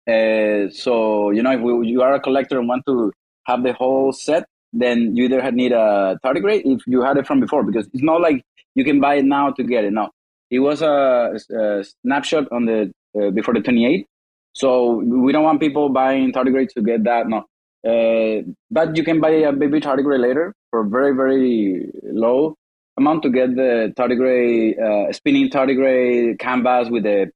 [0.08, 3.12] uh, so you know, if we, you are a collector and want to
[3.46, 7.40] have the whole set, then you either need a tardigrade if you had it from
[7.40, 8.44] before, because it's not like
[8.76, 9.94] you can buy it now to get it.
[9.94, 10.10] No,
[10.50, 14.06] it was a, a snapshot on the uh, before the 28th.
[14.54, 17.28] So we don't want people buying tardigrades to get that.
[17.28, 17.46] No,
[17.88, 22.56] uh, but you can buy a baby tardigrade later for very very low
[22.98, 27.32] amount to get the tardigrade uh, spinning tardigrade canvas with the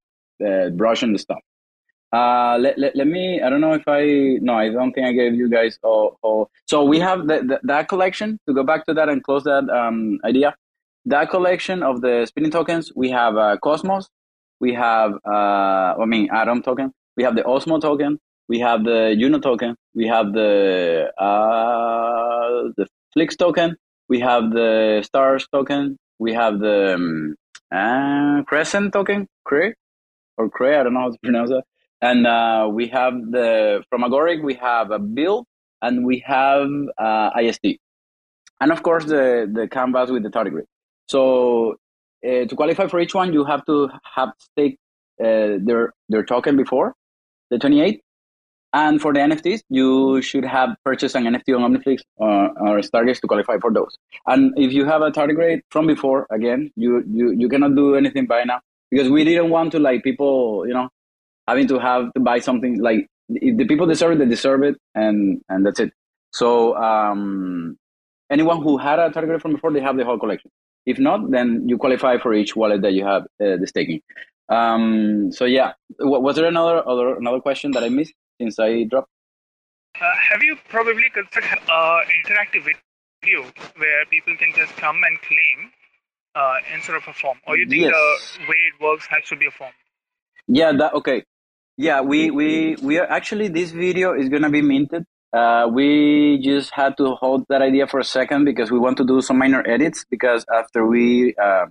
[0.76, 1.40] brush and the stuff.
[2.14, 5.14] Uh, let, let, let me, I don't know if I, no, I don't think I
[5.14, 6.20] gave you guys all.
[6.22, 6.52] all.
[6.68, 9.68] So we have the, the, that collection, to go back to that and close that
[9.70, 10.56] um, idea.
[11.06, 14.10] That collection of the spinning tokens, we have uh, Cosmos,
[14.60, 19.16] we have, uh, I mean, Atom token, we have the Osmo token, we have the
[19.20, 23.76] Juno token, we have the, uh, the Flix token,
[24.08, 27.36] we have the Stars token, we have the um,
[27.72, 29.74] uh, Crescent token, Cray,
[30.38, 31.64] or Cray, I don't know how to pronounce that
[32.04, 35.46] and uh, we have the from Agoric we have a build
[35.82, 37.66] and we have uh, IST,
[38.62, 40.70] and of course the the canvas with the tardigrade.
[41.08, 41.76] So
[42.26, 44.78] uh, to qualify for each one, you have to have stake
[45.20, 46.94] uh, their their token before
[47.50, 48.00] the 28th.
[48.76, 53.22] And for the NFTs, you should have purchased an NFT on OmniFlix or, or Stargaze
[53.22, 53.96] to qualify for those.
[54.26, 58.26] And if you have a tardigrade from before, again, you, you, you cannot do anything
[58.26, 60.90] by now because we didn't want to like people, you know,
[61.48, 64.76] having to have to buy something like if the people deserve it, they deserve it,
[64.96, 65.92] and and that's it.
[66.34, 67.78] So um,
[68.30, 70.52] anyone who had a target from before, they have the whole collection.
[70.86, 74.02] If not, then you qualify for each wallet that you have uh, the staking.
[74.50, 79.10] Um, so yeah, was there another other another question that I missed since I dropped?
[79.96, 82.64] Uh, have you probably considered uh, interactive
[83.24, 83.44] video
[83.78, 85.72] where people can just come and claim
[86.36, 88.38] uh, instead of a form, or you think yes.
[88.38, 89.72] the way it works has to be a form?
[90.48, 91.24] Yeah, that okay.
[91.78, 95.06] Yeah, we we we are actually this video is gonna be minted.
[95.34, 99.04] Uh, we just had to hold that idea for a second because we want to
[99.04, 101.66] do some minor edits because after we uh,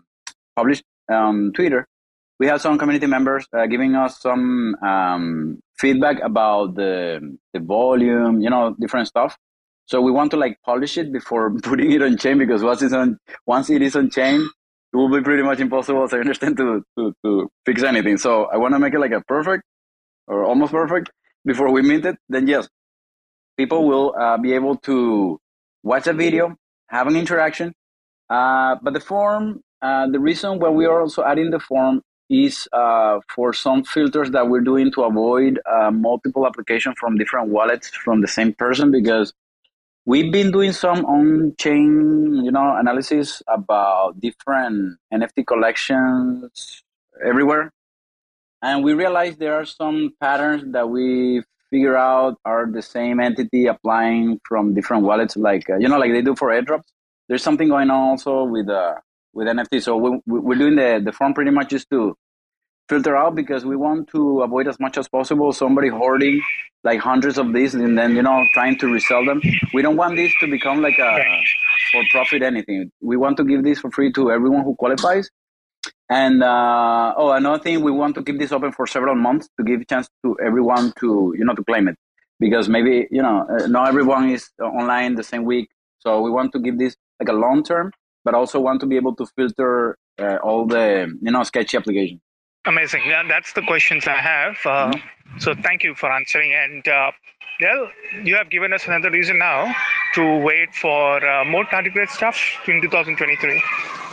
[0.57, 1.87] published um, Twitter,
[2.41, 8.41] we had some community members uh, giving us some um, feedback about the the volume,
[8.41, 9.37] you know, different stuff.
[9.87, 12.93] So we want to like polish it before putting it on chain because once it's
[12.93, 14.41] on once it is on chain,
[14.93, 18.19] it will be pretty much impossible, as I understand, to to, to fix anything.
[18.19, 19.63] So I want to make it like a perfect
[20.27, 21.11] or almost perfect
[21.45, 22.69] before we mint it, then yes,
[23.57, 25.41] people will uh, be able to
[25.83, 26.57] watch a video,
[26.89, 27.75] have an interaction.
[28.31, 32.67] Uh, but the form, uh, the reason why we are also adding the form is
[32.73, 37.89] uh, for some filters that we're doing to avoid uh, multiple applications from different wallets
[37.89, 39.35] from the same person because
[40.07, 46.83] we've been doing some on-chain, you know, analysis about different NFT collections
[47.23, 47.71] everywhere
[48.63, 53.67] and we realized there are some patterns that we figure out are the same entity
[53.67, 56.85] applying from different wallets, like uh, you know, like they do for airdrops.
[57.29, 58.95] There's something going on also with uh,
[59.33, 59.83] with NFT.
[59.83, 62.15] So we, we're doing the the form pretty much just to
[62.89, 66.43] filter out because we want to avoid as much as possible somebody hoarding
[66.85, 69.41] like hundreds of these and then you know trying to resell them.
[69.75, 71.25] We don't want this to become like a
[71.91, 72.93] for profit anything.
[73.01, 75.31] We want to give this for free to everyone who qualifies
[76.13, 79.65] and uh, oh, another thing, we want to keep this open for several months to
[79.65, 81.97] give a chance to everyone to you know to claim it,
[82.39, 85.71] because maybe you know uh, not everyone is online the same week.
[86.01, 87.93] So we want to give this like a long term,
[88.25, 90.87] but also want to be able to filter uh, all the
[91.23, 92.21] you know sketchy applications.
[92.67, 93.03] Amazing.
[93.07, 94.57] Yeah, that's the questions I have.
[94.67, 95.39] Uh, mm-hmm.
[95.39, 96.53] So thank you for answering.
[96.53, 97.11] And uh,
[97.61, 97.91] well,
[98.23, 99.75] you have given us another reason now
[100.15, 103.63] to wait for uh, more tardigrade stuff in 2023.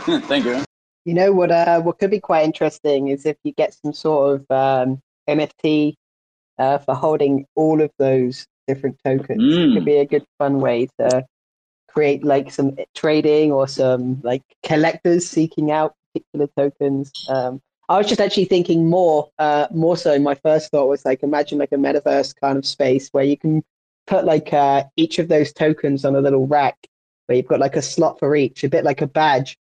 [0.28, 0.64] thank you.
[1.10, 1.50] You know what?
[1.50, 5.96] Uh, what could be quite interesting is if you get some sort of um, NFT
[6.60, 9.42] uh, for holding all of those different tokens.
[9.42, 9.72] Mm.
[9.72, 11.26] It could be a good fun way to
[11.88, 17.12] create like some trading or some like collectors seeking out particular tokens.
[17.28, 20.20] Um, I was just actually thinking more, uh, more so.
[20.20, 23.64] My first thought was like, imagine like a metaverse kind of space where you can
[24.06, 26.78] put like uh, each of those tokens on a little rack,
[27.26, 29.58] where you've got like a slot for each, a bit like a badge,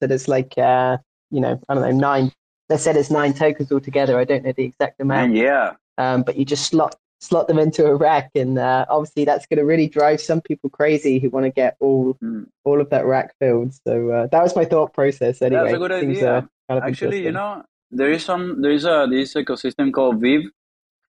[0.00, 0.98] that is like uh,
[1.30, 2.32] you know, I don't know, nine.
[2.68, 4.18] They said it's nine tokens altogether.
[4.18, 5.34] I don't know the exact amount.
[5.34, 9.46] Yeah, um, but you just slot slot them into a rack, and uh, obviously that's
[9.46, 12.46] going to really drive some people crazy who want to get all Mm.
[12.64, 13.74] all of that rack filled.
[13.86, 15.42] So uh, that was my thought process.
[15.42, 16.36] Anyway, That's a good idea.
[16.38, 20.20] uh, kind of Actually, you know, there is some there is a this ecosystem called
[20.20, 20.42] Viv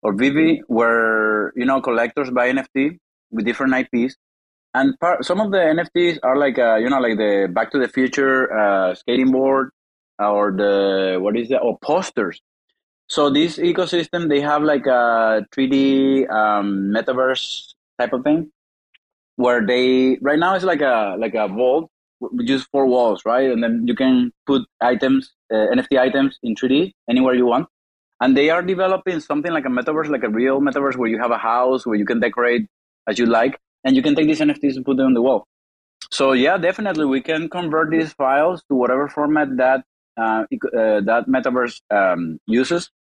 [0.03, 2.99] or VeVe where you know collectors buy NFT
[3.31, 4.17] with different IPs,
[4.79, 7.79] and part, some of the NFTs are like uh, you know like the Back to
[7.79, 9.71] the Future uh, skating board
[10.19, 12.41] or the what is that or posters.
[13.09, 18.51] So this ecosystem they have like a 3D um, metaverse type of thing
[19.37, 21.91] where they right now it's like a like a vault
[22.45, 23.51] just four walls, right?
[23.51, 27.69] And then you can put items, uh, NFT items in 3D anywhere you want.
[28.21, 31.31] And they are developing something like a metaverse, like a real metaverse where you have
[31.31, 32.67] a house where you can decorate
[33.09, 35.47] as you like, and you can take these NFTs and put them on the wall.
[36.11, 39.85] So yeah, definitely we can convert these files to whatever format that
[40.17, 40.45] uh,
[40.77, 42.91] uh, that metaverse um, uses.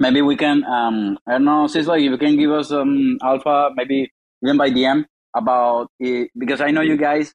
[0.00, 3.70] Maybe we can, um, I don't know, Sistla, if you can give us some alpha,
[3.74, 4.10] maybe
[4.44, 5.04] even by DM
[5.36, 7.34] about it, because I know you guys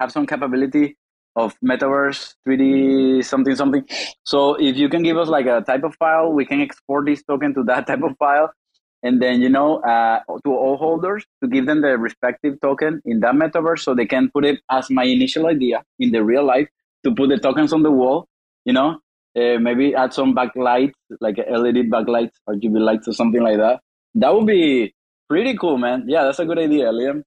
[0.00, 0.96] have some capability
[1.36, 3.84] of metaverse 3d something something
[4.24, 7.22] so if you can give us like a type of file we can export this
[7.22, 8.52] token to that type of file
[9.02, 13.20] and then you know uh, to all holders to give them the respective token in
[13.20, 16.68] that metaverse so they can put it as my initial idea in the real life
[17.04, 18.26] to put the tokens on the wall
[18.64, 18.98] you know
[19.36, 23.80] uh, maybe add some backlight like led backlights or gb lights or something like that
[24.14, 24.94] that would be
[25.28, 27.22] pretty cool man yeah that's a good idea liam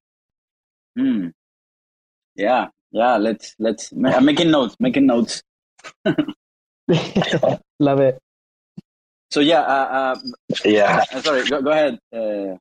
[0.98, 1.28] Hmm.
[2.36, 3.18] Yeah, yeah.
[3.18, 3.92] Let's let's.
[3.92, 4.76] I'm making notes.
[4.80, 5.44] Making notes.
[7.80, 8.20] Love it.
[9.32, 9.62] So yeah.
[9.62, 10.20] Uh,
[10.64, 11.04] Yeah.
[11.14, 11.46] uh, sorry.
[11.46, 12.00] Go, go ahead.
[12.14, 12.58] Uh,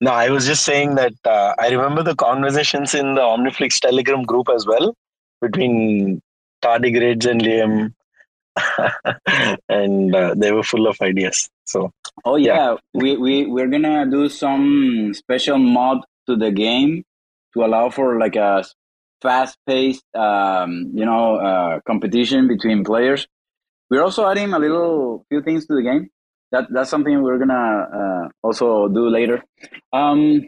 [0.00, 4.22] No, I was just saying that uh, I remember the conversations in the OmniFlix Telegram
[4.22, 4.94] group as well
[5.40, 6.20] between
[6.62, 7.94] tardigrades and Liam,
[9.68, 11.48] and uh, they were full of ideas.
[11.64, 11.90] So
[12.24, 12.76] oh yeah.
[12.94, 17.04] We we we're gonna do some special mod to the game
[17.54, 18.64] to allow for like a
[19.20, 23.26] fast-paced, um, you know, uh, competition between players.
[23.90, 26.08] We're also adding a little few things to the game.
[26.50, 29.42] That that's something we're gonna uh, also do later.
[29.92, 30.46] Um,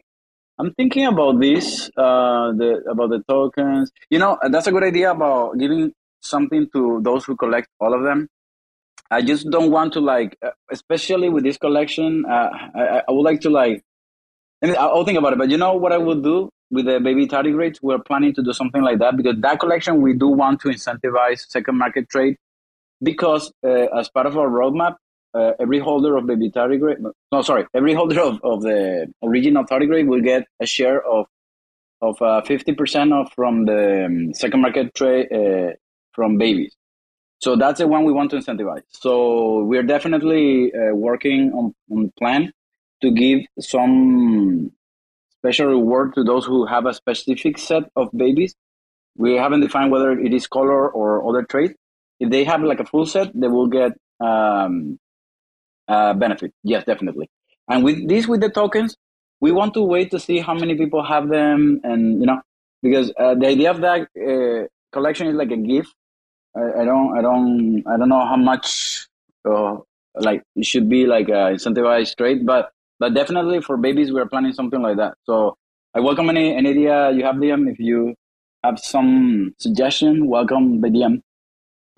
[0.58, 3.90] I'm thinking about this, uh, the about the tokens.
[4.10, 8.02] You know, that's a good idea about giving something to those who collect all of
[8.02, 8.28] them.
[9.10, 12.24] I just don't want to like, uh, especially with this collection.
[12.26, 13.82] Uh, I, I would like to like.
[14.62, 17.00] I mean, I'll think about it, but you know what I would do with the
[17.00, 17.78] baby tardigrades?
[17.80, 21.48] We're planning to do something like that because that collection we do want to incentivize
[21.48, 22.36] second market trade
[23.02, 24.96] because uh, as part of our roadmap,
[25.32, 26.98] uh, every holder of baby tardigrade,
[27.32, 31.26] no, sorry, every holder of, of the original tardigrade will get a share of
[32.02, 35.28] of uh, 50% of from the um, second market trade
[36.12, 36.74] from babies.
[37.40, 38.82] So that's the one we want to incentivize.
[38.90, 42.52] So we're definitely uh, working on on the plan
[43.02, 44.72] to give some
[45.38, 48.54] special reward to those who have a specific set of babies.
[49.16, 51.74] We haven't defined whether it is color or other traits.
[52.20, 54.98] If they have like a full set, they will get um,
[55.88, 56.52] uh, benefit.
[56.62, 57.28] Yes, definitely.
[57.68, 58.96] And with this, with the tokens,
[59.40, 62.40] we want to wait to see how many people have them, and you know,
[62.82, 65.94] because uh, the idea of that uh, collection is like a gift.
[66.56, 69.06] I, I don't, I don't, I don't know how much,
[69.48, 69.76] uh,
[70.16, 74.52] like it should be like a incentivized trade, but but definitely for babies, we're planning
[74.52, 75.14] something like that.
[75.24, 75.56] So
[75.94, 77.70] I welcome any any idea you have, Liam.
[77.70, 78.14] If you
[78.64, 81.22] have some suggestion, welcome by DM.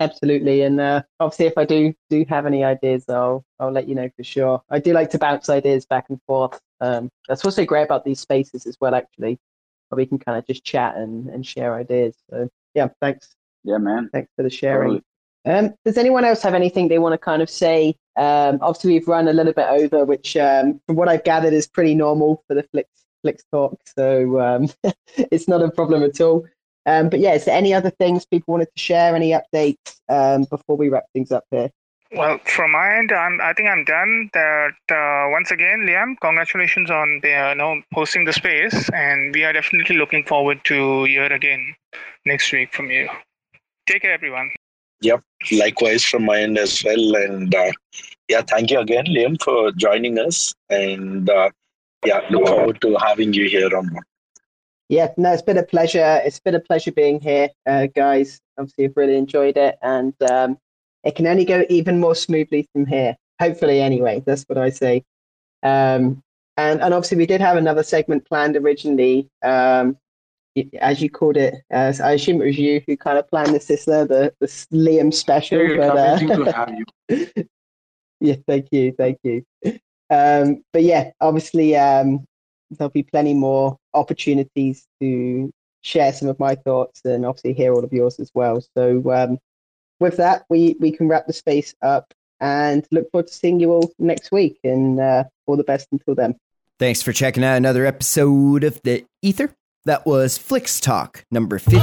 [0.03, 3.95] Absolutely, and uh, obviously, if I do do have any ideas, I'll I'll let you
[3.95, 4.61] know for sure.
[4.69, 6.59] I do like to bounce ideas back and forth.
[6.81, 9.39] Um, that's what's so great about these spaces as well, actually,
[9.89, 12.15] where we can kind of just chat and, and share ideas.
[12.29, 14.09] So yeah, thanks Yeah, man.
[14.11, 15.01] thanks for the sharing.
[15.01, 15.03] Totally.
[15.45, 17.95] Um, does anyone else have anything they want to kind of say?
[18.15, 21.67] Um, obviously, we've run a little bit over, which, um, from what I've gathered, is
[21.67, 22.89] pretty normal for the Flix
[23.21, 23.79] Flicks talk.
[23.97, 24.69] So um,
[25.17, 26.45] it's not a problem at all.
[26.85, 29.15] Um, but yeah, is there any other things people wanted to share?
[29.15, 31.69] Any updates um, before we wrap things up here?
[32.15, 34.29] Well, from my end, I'm, I think I'm done.
[34.33, 39.33] That uh, once again, Liam, congratulations on the, uh, you know hosting the space, and
[39.33, 41.75] we are definitely looking forward to hear again
[42.25, 43.09] next week from you.
[43.87, 44.51] Take care, everyone.
[45.01, 47.15] Yep, likewise from my end as well.
[47.15, 47.71] And uh,
[48.29, 50.53] yeah, thank you again, Liam, for joining us.
[50.69, 51.49] And uh,
[52.05, 54.05] yeah, look forward to having you here on board.
[54.93, 56.21] Yeah, no, it's been a pleasure.
[56.23, 58.39] It's been a pleasure being here, uh, guys.
[58.59, 60.59] Obviously, I've really enjoyed it, and um,
[61.03, 63.17] it can only go even more smoothly from here.
[63.41, 65.03] Hopefully, anyway, that's what I say.
[65.63, 66.21] Um,
[66.57, 69.97] and and obviously, we did have another segment planned originally, um,
[70.79, 73.71] as you called it, as I assume it was you who kind of planned this,
[73.71, 75.57] Isla, the the Liam special.
[75.57, 76.71] Very but, uh, to have
[77.09, 77.47] you.
[78.19, 79.43] yeah, thank you, thank you.
[80.11, 82.27] Um, but yeah, obviously, um,
[82.77, 85.51] there'll be plenty more opportunities to
[85.81, 88.61] share some of my thoughts and obviously hear all of yours as well.
[88.75, 89.37] So um,
[89.99, 93.71] with that, we we can wrap the space up and look forward to seeing you
[93.71, 94.59] all next week.
[94.63, 96.35] And uh, all the best until then.
[96.79, 99.53] Thanks for checking out another episode of The Ether.
[99.85, 101.81] That was Flix Talk number 58,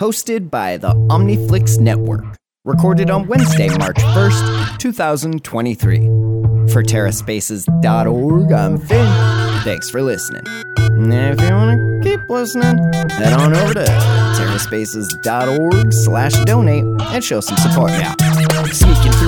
[0.00, 2.24] hosted by the OmniFlix Network.
[2.64, 5.98] Recorded on Wednesday, March 1st, 2023.
[6.70, 9.47] For TerraSpaces.org, I'm Finn.
[9.64, 10.42] Thanks for listening.
[10.76, 17.40] If you want to keep listening, head on over to TerraSpaces.org slash donate and show
[17.40, 18.14] some support now.
[18.72, 19.27] Sneaking through